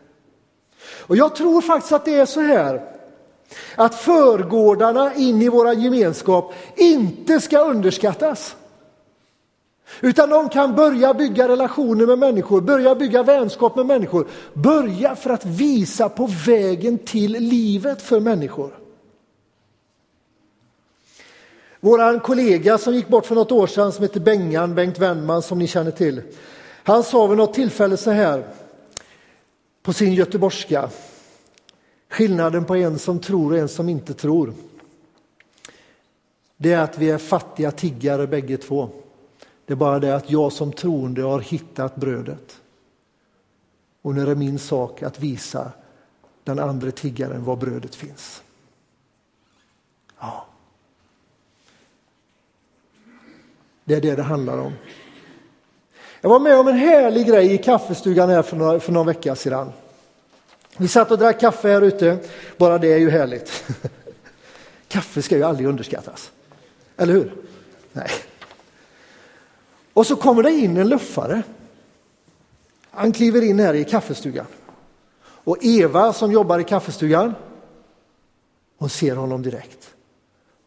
Och 0.82 1.16
jag 1.16 1.36
tror 1.36 1.62
faktiskt 1.62 1.92
att 1.92 2.06
det 2.06 2.16
är 2.16 2.26
så 2.26 2.42
här 2.42 2.82
att 3.76 3.96
förgårdarna 3.96 5.16
in 5.16 5.42
i 5.42 5.50
våra 5.50 5.74
gemenskap 5.74 6.54
inte 6.76 7.42
ska 7.42 7.60
underskattas. 7.60 8.56
Utan 10.02 10.30
de 10.30 10.50
kan 10.50 10.76
börja 10.76 11.14
bygga 11.14 11.48
relationer 11.48 12.06
med 12.06 12.20
människor, 12.20 12.62
börja 12.62 12.96
bygga 12.96 13.24
vänskap 13.24 13.76
med 13.76 13.86
människor, 13.86 14.28
börja 14.54 15.16
för 15.16 15.30
att 15.30 15.46
visa 15.46 16.10
på 16.10 16.30
vägen 16.46 16.98
till 16.98 17.32
livet 17.32 18.02
för 18.02 18.20
människor. 18.20 18.88
Vår 21.80 22.20
kollega 22.20 22.78
som 22.78 22.94
gick 22.94 23.08
bort 23.08 23.26
för 23.26 23.36
något 23.36 23.52
år 23.52 23.68
sedan 23.68 23.92
som 23.92 24.04
heter 24.04 24.20
Bengan, 24.20 24.76
Bengt 24.76 25.00
Wennman 25.00 25.42
som 25.42 25.60
ni 25.60 25.68
känner 25.68 25.92
till. 25.92 26.22
Han 26.84 27.04
sa 27.04 27.28
vid 27.28 27.38
något 27.38 27.54
tillfälle 27.54 27.98
så 27.98 28.12
här 28.12 28.48
på 29.84 29.94
sin 29.94 30.13
göteborgska. 30.13 30.89
Skillnaden 32.10 32.65
på 32.65 32.76
en 32.76 33.00
som 33.00 33.20
tror 33.20 33.52
och 33.52 33.58
en 33.58 33.68
som 33.68 33.89
inte 33.89 34.13
tror. 34.13 34.54
Det 36.58 36.74
är 36.74 36.80
att 36.80 36.98
vi 36.98 37.10
är 37.10 37.18
fattiga 37.18 37.72
tiggare 37.72 38.28
bägge 38.28 38.58
två. 38.58 38.89
Det 39.65 39.74
är 39.74 39.78
bara 39.78 40.00
det 40.00 40.15
att 40.15 40.32
jag 40.32 40.54
som 40.54 40.72
troende 40.72 41.22
har 41.22 41.39
hittat 41.39 41.96
brödet. 41.96 42.62
Och 44.02 44.15
nu 44.15 44.22
är 44.22 44.26
det 44.26 44.36
min 44.36 44.60
sak 44.60 45.04
att 45.04 45.20
visa 45.20 45.72
den 46.44 46.60
andra 46.60 46.92
tiggaren 46.92 47.44
var 47.44 47.56
brödet 47.56 47.96
finns. 47.96 48.44
Ja. 50.20 50.49
Det 53.89 53.95
är 53.95 54.02
det 54.02 54.15
det 54.15 54.23
handlar 54.23 54.58
om. 54.58 54.73
Jag 56.21 56.30
var 56.30 56.39
med 56.39 56.60
om 56.60 56.67
en 56.67 56.78
härlig 56.78 57.28
grej 57.28 57.54
i 57.54 57.58
kaffestugan 57.58 58.30
här 58.30 58.41
för, 58.41 58.58
några, 58.58 58.80
för 58.80 58.91
någon 58.91 59.06
vecka 59.06 59.36
sedan. 59.36 59.71
Vi 60.78 60.88
satt 60.88 61.12
och 61.12 61.17
drack 61.17 61.39
kaffe 61.39 61.67
här 61.67 61.82
ute, 61.82 62.17
bara 62.58 62.78
det 62.78 62.93
är 62.93 62.97
ju 62.97 63.10
härligt. 63.10 63.63
Kaffe 64.88 65.21
ska 65.21 65.38
ju 65.38 65.43
aldrig 65.43 65.67
underskattas, 65.67 66.32
eller 66.97 67.13
hur? 67.13 67.34
Nej. 67.91 68.10
Och 69.93 70.08
så 70.08 70.15
kommer 70.15 70.43
det 70.43 70.52
in 70.52 70.78
en 70.78 70.89
luffare. 70.89 71.41
Han 72.91 73.12
kliver 73.12 73.41
in 73.41 73.60
här 73.60 73.73
i 73.73 73.84
kaffestugan. 73.84 74.45
Och 75.21 75.58
Eva 75.62 76.13
som 76.13 76.32
jobbar 76.32 76.60
i 76.60 76.63
kaffestugan, 76.63 77.36
hon 78.78 78.89
ser 78.89 79.15
honom 79.15 79.41
direkt. 79.41 79.89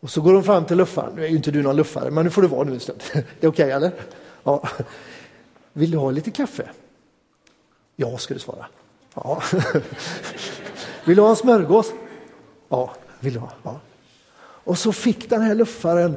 Och 0.02 0.10
så 0.10 0.20
går 0.20 0.34
hon 0.34 0.44
fram 0.44 0.64
till 0.64 0.76
luffaren. 0.76 1.14
Nu 1.16 1.24
är 1.24 1.28
ju 1.28 1.36
inte 1.36 1.50
du 1.50 1.62
någon 1.62 1.76
luffare, 1.76 2.10
men 2.10 2.24
nu 2.24 2.30
får 2.30 2.42
du 2.42 2.48
vara 2.48 2.64
nu 2.64 2.72
en 2.72 2.80
stund. 2.80 3.02
Det 3.12 3.18
är 3.18 3.22
okej 3.22 3.48
okay, 3.48 3.70
eller? 3.70 3.92
Ja. 4.44 4.68
Vill 5.72 5.90
du 5.90 5.98
ha 5.98 6.10
lite 6.10 6.30
kaffe? 6.30 6.70
Ja, 7.96 8.18
ska 8.18 8.34
du 8.34 8.40
svara. 8.40 8.66
Ja. 9.14 9.42
Vill 11.04 11.16
du 11.16 11.22
ha 11.22 11.30
en 11.30 11.36
smörgås? 11.36 11.92
Ja, 12.68 12.94
vill 13.20 13.32
du 13.32 13.38
ha. 13.38 13.52
Ja. 13.62 13.80
Och 14.64 14.78
så 14.78 14.92
fick 14.92 15.30
den 15.30 15.42
här 15.42 15.54
luffaren 15.54 16.16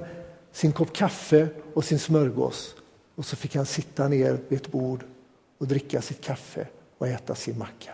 sin 0.51 0.71
kopp 0.71 0.93
kaffe 0.93 1.47
och 1.73 1.85
sin 1.85 1.99
smörgås. 1.99 2.75
Och 3.15 3.25
så 3.25 3.35
fick 3.35 3.55
han 3.55 3.65
sitta 3.65 4.07
ner 4.07 4.39
vid 4.47 4.59
ett 4.59 4.71
bord 4.71 5.03
och 5.57 5.67
dricka 5.67 6.01
sitt 6.01 6.21
kaffe 6.21 6.67
och 6.97 7.07
äta 7.07 7.35
sin 7.35 7.57
macka. 7.57 7.91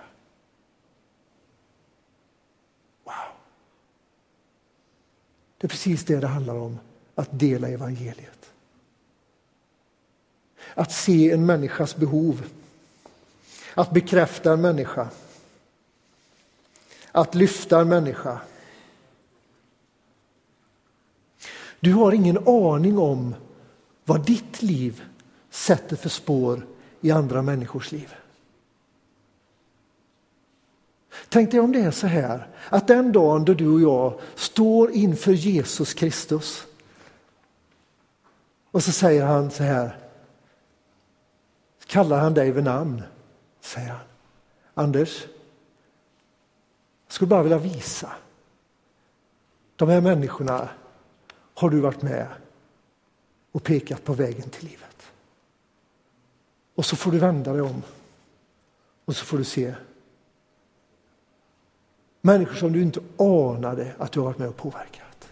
Det 5.61 5.67
är 5.67 5.69
precis 5.69 6.03
det 6.03 6.19
det 6.19 6.27
handlar 6.27 6.55
om, 6.55 6.79
att 7.15 7.39
dela 7.39 7.69
evangeliet. 7.69 8.51
Att 10.73 10.91
se 10.91 11.31
en 11.31 11.45
människas 11.45 11.95
behov 11.95 12.43
att 13.73 13.91
bekräfta 13.91 14.53
en 14.53 14.61
människa. 14.61 15.09
Att 17.11 17.35
lyfta 17.35 17.81
en 17.81 17.89
människa. 17.89 18.41
Du 21.79 21.93
har 21.93 22.11
ingen 22.11 22.47
aning 22.47 22.97
om 22.97 23.35
vad 24.03 24.25
ditt 24.25 24.61
liv 24.61 25.03
sätter 25.49 25.95
för 25.95 26.09
spår 26.09 26.67
i 27.01 27.11
andra 27.11 27.41
människors 27.41 27.91
liv. 27.91 28.13
Tänk 31.33 31.51
dig 31.51 31.59
om 31.59 31.71
det 31.71 31.79
är 31.79 31.91
så 31.91 32.07
här 32.07 32.47
att 32.69 32.87
den 32.87 33.11
dagen 33.11 33.45
då 33.45 33.53
du 33.53 33.67
och 33.67 33.81
jag 33.81 34.19
står 34.35 34.91
inför 34.91 35.31
Jesus 35.31 35.93
Kristus 35.93 36.65
och 38.71 38.83
så 38.83 38.91
säger 38.91 39.25
han 39.25 39.51
så 39.51 39.63
här, 39.63 39.97
kallar 41.85 42.19
han 42.19 42.33
dig 42.33 42.51
vid 42.51 42.63
namn 42.63 43.03
säger 43.61 43.89
han. 43.89 43.99
Anders, 44.73 45.25
jag 47.05 47.13
skulle 47.13 47.29
bara 47.29 47.43
vilja 47.43 47.57
visa. 47.57 48.11
De 49.75 49.89
här 49.89 50.01
människorna 50.01 50.69
har 51.53 51.69
du 51.69 51.79
varit 51.79 52.01
med 52.01 52.27
och 53.51 53.63
pekat 53.63 54.03
på 54.03 54.13
vägen 54.13 54.49
till 54.49 54.67
livet. 54.67 55.11
Och 56.75 56.85
så 56.85 56.95
får 56.95 57.11
du 57.11 57.19
vända 57.19 57.53
dig 57.53 57.61
om 57.61 57.81
och 59.05 59.15
så 59.15 59.25
får 59.25 59.37
du 59.37 59.43
se 59.43 59.75
människor 62.21 62.55
som 62.55 62.71
du 62.71 62.81
inte 62.81 62.99
anade 63.17 63.93
att 63.97 64.11
du 64.11 64.19
har 64.19 64.25
varit 64.25 64.37
med 64.37 64.49
och 64.49 64.57
påverkat. 64.57 65.29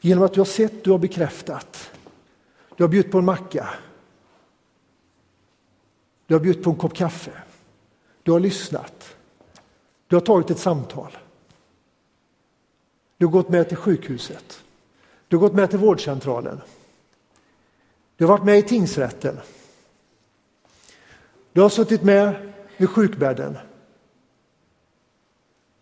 Genom 0.00 0.24
att 0.24 0.34
du 0.34 0.40
har 0.40 0.44
sett, 0.44 0.84
du 0.84 0.90
har 0.90 0.98
bekräftat 0.98 1.92
du 2.76 2.84
har 2.84 2.88
bjudit 2.88 3.12
på 3.12 3.18
en 3.18 3.24
macka. 3.24 3.68
Du 6.26 6.34
har 6.34 6.40
bjudit 6.40 6.64
på 6.64 6.70
en 6.70 6.76
kopp 6.76 6.94
kaffe. 6.94 7.32
Du 8.22 8.32
har 8.32 8.40
lyssnat. 8.40 9.16
Du 10.06 10.16
har 10.16 10.20
tagit 10.20 10.50
ett 10.50 10.58
samtal. 10.58 11.16
Du 13.16 13.26
har 13.26 13.32
gått 13.32 13.48
med 13.48 13.68
till 13.68 13.76
sjukhuset. 13.76 14.64
Du 15.28 15.36
har 15.36 15.40
gått 15.40 15.54
med 15.54 15.70
till 15.70 15.78
vårdcentralen. 15.78 16.60
Du 18.16 18.24
har 18.24 18.28
varit 18.28 18.44
med 18.44 18.58
i 18.58 18.62
tingsrätten. 18.62 19.38
Du 21.52 21.60
har 21.60 21.68
suttit 21.68 22.02
med 22.02 22.52
vid 22.76 22.88
sjukbädden. 22.88 23.58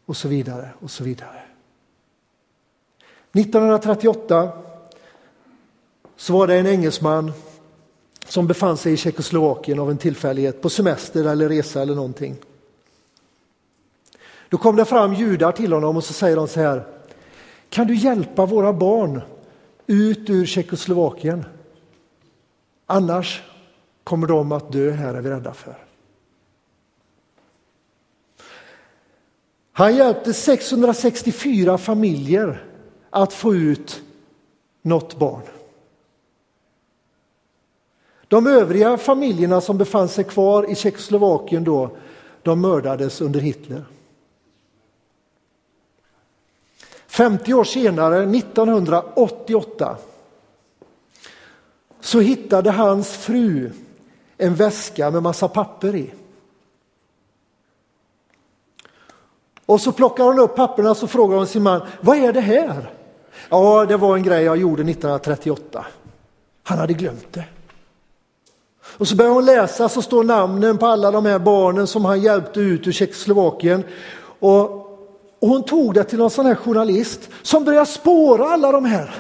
Och 0.07 0.17
så 0.17 0.29
vidare 0.29 0.69
och 0.81 0.91
så 0.91 1.05
vidare. 1.05 1.43
1938 3.33 4.53
så 6.17 6.33
var 6.33 6.47
det 6.47 6.55
en 6.55 6.67
engelsman 6.67 7.33
som 8.29 8.47
befann 8.47 8.77
sig 8.77 8.93
i 8.93 8.97
Tjeckoslovakien 8.97 9.79
av 9.79 9.91
en 9.91 9.99
tillfällighet 9.99 10.63
på 10.63 10.71
semester 10.71 11.25
eller 11.25 11.49
resa 11.49 11.83
eller 11.83 11.95
någonting. 11.95 12.37
Då 14.49 14.59
kom 14.59 14.77
det 14.77 14.85
fram 14.85 15.15
judar 15.15 15.53
till 15.53 15.73
honom 15.73 15.97
och 15.97 16.05
så 16.05 16.13
säger 16.13 16.37
de 16.37 16.49
så 16.49 16.61
här. 16.61 16.87
Kan 17.69 17.87
du 17.87 17.95
hjälpa 17.95 18.47
våra 18.47 18.73
barn 18.73 19.23
ut 19.87 20.31
ur 20.31 20.47
Tjeckoslovakien? 20.47 21.45
Annars 22.87 23.43
kommer 24.05 24.27
de 24.27 24.53
att 24.53 24.73
dö 24.73 24.91
här 24.91 25.15
är 25.15 25.21
vi 25.21 25.31
rädda 25.31 25.55
för. 25.55 25.75
Han 29.73 29.97
hjälpte 29.97 30.33
664 30.33 31.79
familjer 31.79 32.65
att 33.11 33.33
få 33.33 33.55
ut 33.55 34.03
något 34.83 35.19
barn. 35.19 35.43
De 38.29 38.47
övriga 38.47 38.97
familjerna 38.97 39.61
som 39.61 39.79
befann 39.79 40.09
sig 40.09 40.25
kvar 40.25 40.71
i 40.71 40.75
Tjeckoslovakien 40.75 41.65
då, 41.65 41.97
de 42.43 42.61
mördades 42.61 43.21
under 43.21 43.41
Hitler. 43.41 43.85
50 47.07 47.55
år 47.55 47.65
senare, 47.65 48.23
1988, 48.23 49.97
så 52.01 52.21
hittade 52.21 52.71
hans 52.71 53.09
fru 53.09 53.71
en 54.41 54.55
väska 54.55 55.11
med 55.11 55.23
massa 55.23 55.49
papper 55.49 55.95
i. 55.95 56.11
Och 59.67 59.81
så 59.81 59.93
plockar 59.93 60.25
hon 60.25 60.39
upp 60.39 60.57
papperna 60.57 60.91
och 60.91 61.11
frågar 61.11 61.37
hon 61.37 61.47
sin 61.47 61.63
man, 61.63 61.83
vad 62.01 62.17
är 62.17 62.33
det 62.33 62.41
här? 62.41 62.93
Ja, 63.49 63.87
det 63.89 63.97
var 63.97 64.17
en 64.17 64.23
grej 64.23 64.45
jag 64.45 64.57
gjorde 64.57 64.83
1938. 64.83 65.87
Han 66.63 66.79
hade 66.79 66.93
glömt 66.93 67.33
det. 67.33 67.45
Och 68.99 69.09
så 69.09 69.17
börjar 69.17 69.33
hon 69.33 69.45
läsa 69.45 69.89
så 69.89 70.03
står 70.03 70.25
namnen 70.25 70.79
på 70.79 70.87
alla 70.87 71.11
de 71.11 71.27
här 71.27 71.39
barnen 71.39 71.87
som 71.87 72.05
han 72.05 72.21
hjälpte 72.21 72.61
ut 72.61 72.87
ur 72.87 72.93
Tjeckoslovakien. 72.93 73.85
Och, 74.39 74.71
och 75.39 75.49
hon 75.49 75.63
tog 75.63 75.95
det 75.95 76.05
till 76.05 76.19
någon 76.19 76.31
sån 76.31 76.47
här 76.47 76.55
journalist 76.55 77.29
som 77.43 77.65
börjar 77.65 77.85
spåra 77.85 78.49
alla 78.49 78.73
de 78.73 78.85
här. 78.85 79.15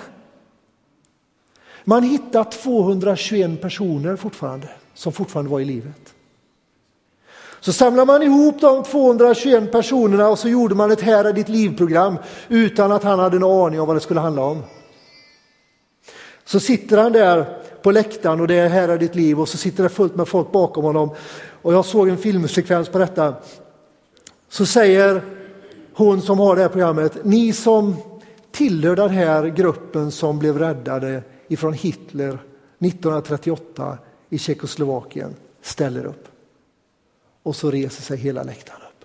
Man 1.85 2.03
hittar 2.03 2.45
221 2.45 3.61
personer 3.61 4.17
fortfarande 4.17 4.69
som 4.95 5.13
fortfarande 5.13 5.51
var 5.51 5.61
i 5.61 5.65
livet. 5.65 6.15
Så 7.61 7.73
samlar 7.73 8.07
man 8.07 8.23
ihop 8.23 8.61
de 8.61 8.83
221 8.83 9.73
personerna 9.73 10.29
och 10.29 10.39
så 10.39 10.49
gjorde 10.49 10.75
man 10.75 10.91
ett 10.91 11.01
Här 11.01 11.25
är 11.25 11.33
ditt 11.33 11.49
liv-program 11.49 12.17
utan 12.49 12.93
att 12.93 13.03
han 13.03 13.19
hade 13.19 13.37
en 13.37 13.45
aning 13.45 13.81
om 13.81 13.87
vad 13.87 13.97
det 13.97 14.01
skulle 14.01 14.21
handla 14.21 14.43
om. 14.43 14.63
Så 16.45 16.61
sitter 16.61 16.99
han 16.99 17.13
där 17.13 17.59
på 17.83 17.91
läktaren 17.91 18.41
och 18.41 18.49
det 18.49 18.55
är 18.55 18.69
Här 18.69 18.89
är 18.89 18.99
ditt 18.99 19.15
liv 19.15 19.41
och 19.41 19.49
så 19.49 19.57
sitter 19.57 19.83
det 19.83 19.89
fullt 19.89 20.17
med 20.17 20.29
folk 20.29 20.53
bakom 20.53 20.85
honom. 20.85 21.11
Och 21.63 21.75
jag 21.75 21.85
såg 21.85 22.09
en 22.09 22.19
filmsekvens 22.19 22.89
på 22.89 22.99
detta. 22.99 23.35
Så 24.49 24.67
säger 24.67 25.23
hon 25.95 26.23
som 26.23 26.39
har 26.39 26.57
det 26.57 26.63
här 26.63 26.69
programmet, 26.69 27.25
ni 27.25 27.53
som 27.53 27.97
tillhör 28.51 28.97
den 28.97 29.11
här 29.11 29.47
gruppen 29.47 30.11
som 30.11 30.39
blev 30.39 30.59
räddade 30.59 31.23
ifrån 31.49 31.73
Hitler 31.73 32.39
1938 32.79 33.99
i 34.31 34.39
Tjeckoslovakien 34.39 35.37
ställer 35.63 36.05
upp. 36.05 36.29
Och 37.43 37.57
så 37.57 37.71
reser 37.71 38.03
sig 38.03 38.19
hela 38.19 38.43
läktaren 38.43 38.83
upp. 38.83 39.05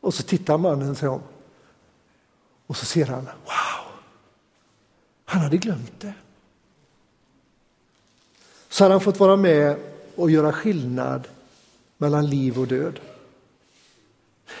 Och 0.00 0.14
så 0.14 0.22
tittar 0.22 0.58
mannen 0.58 0.96
sig 0.96 1.08
om. 1.08 1.22
Och 2.66 2.76
så 2.76 2.86
ser 2.86 3.06
han, 3.06 3.24
wow, 3.24 4.02
han 5.24 5.42
hade 5.42 5.56
glömt 5.56 6.00
det. 6.00 6.14
Så 8.68 8.84
hade 8.84 8.94
han 8.94 9.00
fått 9.00 9.20
vara 9.20 9.36
med 9.36 9.76
och 10.16 10.30
göra 10.30 10.52
skillnad 10.52 11.28
mellan 11.96 12.26
liv 12.26 12.58
och 12.58 12.66
död. 12.66 13.00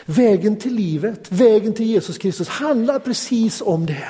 Vägen 0.04 0.56
till 0.56 0.74
livet, 0.74 1.32
vägen 1.32 1.74
till 1.74 1.86
Jesus 1.86 2.18
Kristus 2.18 2.48
handlar 2.48 2.98
precis 2.98 3.60
om 3.60 3.86
det. 3.86 4.08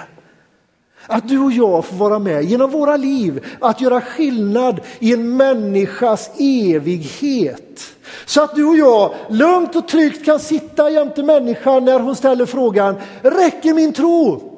Att 1.06 1.28
du 1.28 1.38
och 1.38 1.52
jag 1.52 1.84
får 1.84 1.96
vara 1.96 2.18
med 2.18 2.44
genom 2.44 2.70
våra 2.70 2.96
liv 2.96 3.46
att 3.60 3.80
göra 3.80 4.00
skillnad 4.00 4.80
i 4.98 5.12
en 5.12 5.36
människas 5.36 6.30
evighet. 6.38 7.94
Så 8.26 8.42
att 8.42 8.54
du 8.54 8.64
och 8.64 8.76
jag 8.76 9.14
lugnt 9.28 9.76
och 9.76 9.88
tryggt 9.88 10.24
kan 10.24 10.40
sitta 10.40 10.90
jämte 10.90 11.22
människan 11.22 11.84
när 11.84 12.00
hon 12.00 12.16
ställer 12.16 12.46
frågan, 12.46 12.96
räcker 13.22 13.74
min 13.74 13.92
tro? 13.92 14.50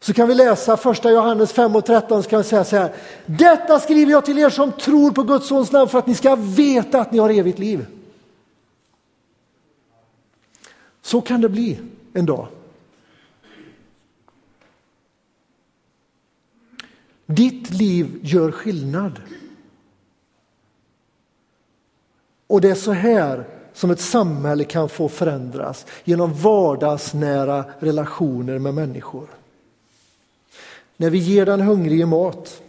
Så 0.00 0.12
kan 0.12 0.28
vi 0.28 0.34
läsa 0.34 0.76
första 0.76 1.10
Johannes 1.10 1.52
5 1.52 1.76
och 1.76 1.84
13 1.84 2.22
så 2.22 2.28
kan 2.28 2.42
vi 2.42 2.48
säga 2.48 2.64
så 2.64 2.76
här. 2.76 2.92
Detta 3.26 3.80
skriver 3.80 4.12
jag 4.12 4.24
till 4.24 4.38
er 4.38 4.50
som 4.50 4.72
tror 4.72 5.10
på 5.10 5.22
Guds 5.22 5.48
sons 5.48 5.72
namn 5.72 5.88
för 5.88 5.98
att 5.98 6.06
ni 6.06 6.14
ska 6.14 6.36
veta 6.36 7.00
att 7.00 7.12
ni 7.12 7.18
har 7.18 7.30
evigt 7.30 7.58
liv. 7.58 7.86
Så 11.02 11.20
kan 11.20 11.40
det 11.40 11.48
bli 11.48 11.78
en 12.12 12.26
dag. 12.26 12.46
Ditt 17.26 17.70
liv 17.70 18.18
gör 18.22 18.50
skillnad. 18.50 19.20
Och 22.46 22.60
det 22.60 22.70
är 22.70 22.74
så 22.74 22.92
här 22.92 23.44
som 23.72 23.90
ett 23.90 24.00
samhälle 24.00 24.64
kan 24.64 24.88
få 24.88 25.08
förändras 25.08 25.86
genom 26.04 26.34
vardagsnära 26.34 27.64
relationer 27.78 28.58
med 28.58 28.74
människor. 28.74 29.26
När 30.96 31.10
vi 31.10 31.18
ger 31.18 31.46
den 31.46 31.60
hungrige 31.60 32.06
mat, 32.06 32.62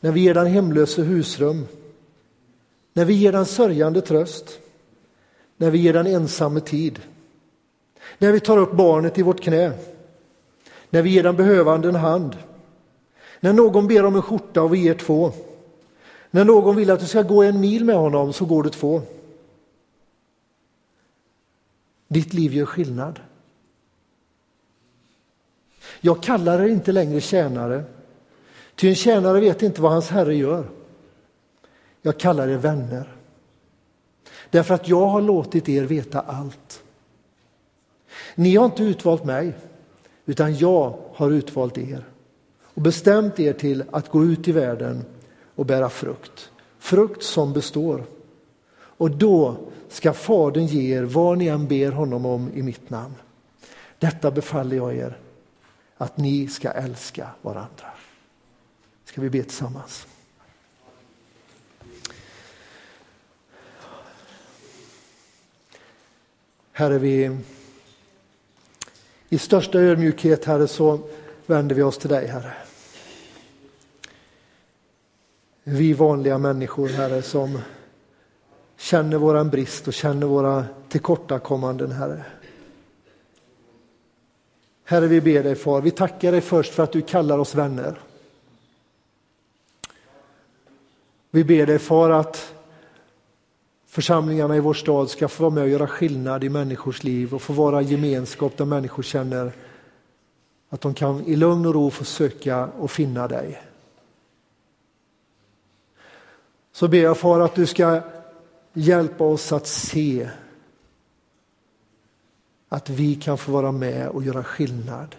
när 0.00 0.12
vi 0.12 0.20
ger 0.20 0.34
den 0.34 0.46
hemlöse 0.46 1.02
husrum, 1.02 1.66
när 2.92 3.04
vi 3.04 3.14
ger 3.14 3.32
den 3.32 3.46
sörjande 3.46 4.00
tröst, 4.00 4.58
när 5.56 5.70
vi 5.70 5.78
ger 5.78 5.92
den 5.92 6.06
ensamme 6.06 6.60
tid, 6.60 7.00
när 8.18 8.32
vi 8.32 8.40
tar 8.40 8.58
upp 8.58 8.72
barnet 8.72 9.18
i 9.18 9.22
vårt 9.22 9.42
knä, 9.42 9.72
när 10.90 11.02
vi 11.02 11.10
ger 11.10 11.22
den 11.22 11.36
behövande 11.36 11.88
en 11.88 11.94
hand, 11.94 12.36
när 13.40 13.52
någon 13.52 13.86
ber 13.86 14.04
om 14.04 14.16
en 14.16 14.22
skjorta 14.22 14.62
och 14.62 14.74
vi 14.74 14.78
ger 14.78 14.94
två. 14.94 15.32
När 16.30 16.44
någon 16.44 16.76
vill 16.76 16.90
att 16.90 17.00
du 17.00 17.06
ska 17.06 17.22
gå 17.22 17.42
en 17.42 17.60
mil 17.60 17.84
med 17.84 17.96
honom 17.96 18.32
så 18.32 18.44
går 18.44 18.62
du 18.62 18.70
två. 18.70 19.02
Ditt 22.08 22.34
liv 22.34 22.54
gör 22.54 22.66
skillnad. 22.66 23.20
Jag 26.00 26.22
kallar 26.22 26.62
er 26.62 26.68
inte 26.68 26.92
längre 26.92 27.20
tjänare, 27.20 27.84
ty 28.74 28.88
en 28.88 28.94
tjänare 28.94 29.40
vet 29.40 29.62
inte 29.62 29.82
vad 29.82 29.92
hans 29.92 30.08
herre 30.08 30.34
gör. 30.34 30.64
Jag 32.02 32.18
kallar 32.18 32.48
er 32.48 32.56
vänner, 32.56 33.16
därför 34.50 34.74
att 34.74 34.88
jag 34.88 35.06
har 35.06 35.20
låtit 35.20 35.68
er 35.68 35.82
veta 35.82 36.20
allt. 36.20 36.82
Ni 38.34 38.56
har 38.56 38.64
inte 38.64 38.82
utvalt 38.82 39.24
mig, 39.24 39.52
utan 40.26 40.56
jag 40.56 40.98
har 41.14 41.30
utvalt 41.30 41.78
er 41.78 42.04
och 42.80 42.84
bestämt 42.84 43.40
er 43.40 43.52
till 43.52 43.84
att 43.90 44.08
gå 44.08 44.24
ut 44.24 44.48
i 44.48 44.52
världen 44.52 45.04
och 45.54 45.66
bära 45.66 45.90
frukt. 45.90 46.50
Frukt 46.78 47.22
som 47.22 47.52
består. 47.52 48.04
Och 48.74 49.10
då 49.10 49.56
ska 49.88 50.12
Fadern 50.12 50.66
ge 50.66 50.96
er 50.96 51.02
vad 51.02 51.38
ni 51.38 51.46
än 51.46 51.68
ber 51.68 51.92
honom 51.92 52.26
om 52.26 52.50
i 52.54 52.62
mitt 52.62 52.90
namn. 52.90 53.14
Detta 53.98 54.30
befaller 54.30 54.76
jag 54.76 54.96
er, 54.96 55.18
att 55.96 56.16
ni 56.16 56.48
ska 56.48 56.70
älska 56.70 57.28
varandra. 57.42 57.86
Ska 59.04 59.20
vi 59.20 59.30
be 59.30 59.42
tillsammans? 59.42 60.06
Herre, 66.72 66.98
vi 66.98 67.38
i 69.28 69.38
största 69.38 69.78
ödmjukhet, 69.78 70.44
Herre, 70.44 70.68
så 70.68 71.00
vänder 71.46 71.74
vi 71.74 71.82
oss 71.82 71.98
till 71.98 72.10
dig, 72.10 72.26
Herre. 72.26 72.52
Vi 75.72 75.92
vanliga 75.92 76.38
människor, 76.38 76.88
Herre, 76.88 77.22
som 77.22 77.58
känner 78.76 79.16
våran 79.16 79.50
brist 79.50 79.88
och 79.88 79.94
känner 79.94 80.26
våra 80.26 80.64
tillkortakommanden, 80.88 81.92
Herre. 81.92 82.24
Herre, 84.84 85.06
vi 85.06 85.20
ber 85.20 85.42
dig, 85.42 85.54
Far, 85.54 85.80
vi 85.80 85.90
tackar 85.90 86.32
dig 86.32 86.40
först 86.40 86.74
för 86.74 86.82
att 86.82 86.92
du 86.92 87.02
kallar 87.02 87.38
oss 87.38 87.54
vänner. 87.54 87.98
Vi 91.30 91.44
ber 91.44 91.66
dig, 91.66 91.78
Far, 91.78 92.10
att 92.10 92.54
församlingarna 93.86 94.56
i 94.56 94.60
vår 94.60 94.74
stad 94.74 95.10
ska 95.10 95.28
få 95.28 95.42
vara 95.42 95.54
med 95.54 95.62
och 95.62 95.68
göra 95.68 95.86
skillnad 95.86 96.44
i 96.44 96.48
människors 96.48 97.04
liv 97.04 97.34
och 97.34 97.42
få 97.42 97.52
vara 97.52 97.82
gemenskap 97.82 98.56
där 98.56 98.64
människor 98.64 99.02
känner 99.02 99.52
att 100.68 100.80
de 100.80 100.94
kan 100.94 101.24
i 101.26 101.36
lugn 101.36 101.66
och 101.66 101.74
ro 101.74 101.90
få 101.90 102.04
söka 102.04 102.66
och 102.66 102.90
finna 102.90 103.28
dig. 103.28 103.69
Så 106.72 106.88
ber 106.88 106.98
jag 106.98 107.18
far 107.18 107.40
att 107.40 107.54
du 107.54 107.66
ska 107.66 108.02
hjälpa 108.72 109.24
oss 109.24 109.52
att 109.52 109.66
se 109.66 110.30
att 112.68 112.88
vi 112.88 113.14
kan 113.14 113.38
få 113.38 113.52
vara 113.52 113.72
med 113.72 114.08
och 114.08 114.24
göra 114.24 114.44
skillnad 114.44 115.16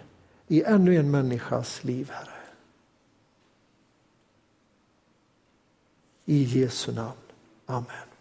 i 0.48 0.62
ännu 0.62 0.96
en 0.96 1.10
människas 1.10 1.84
liv, 1.84 2.10
Herre. 2.10 2.28
I 6.24 6.42
Jesu 6.42 6.92
namn. 6.92 7.12
Amen. 7.66 8.11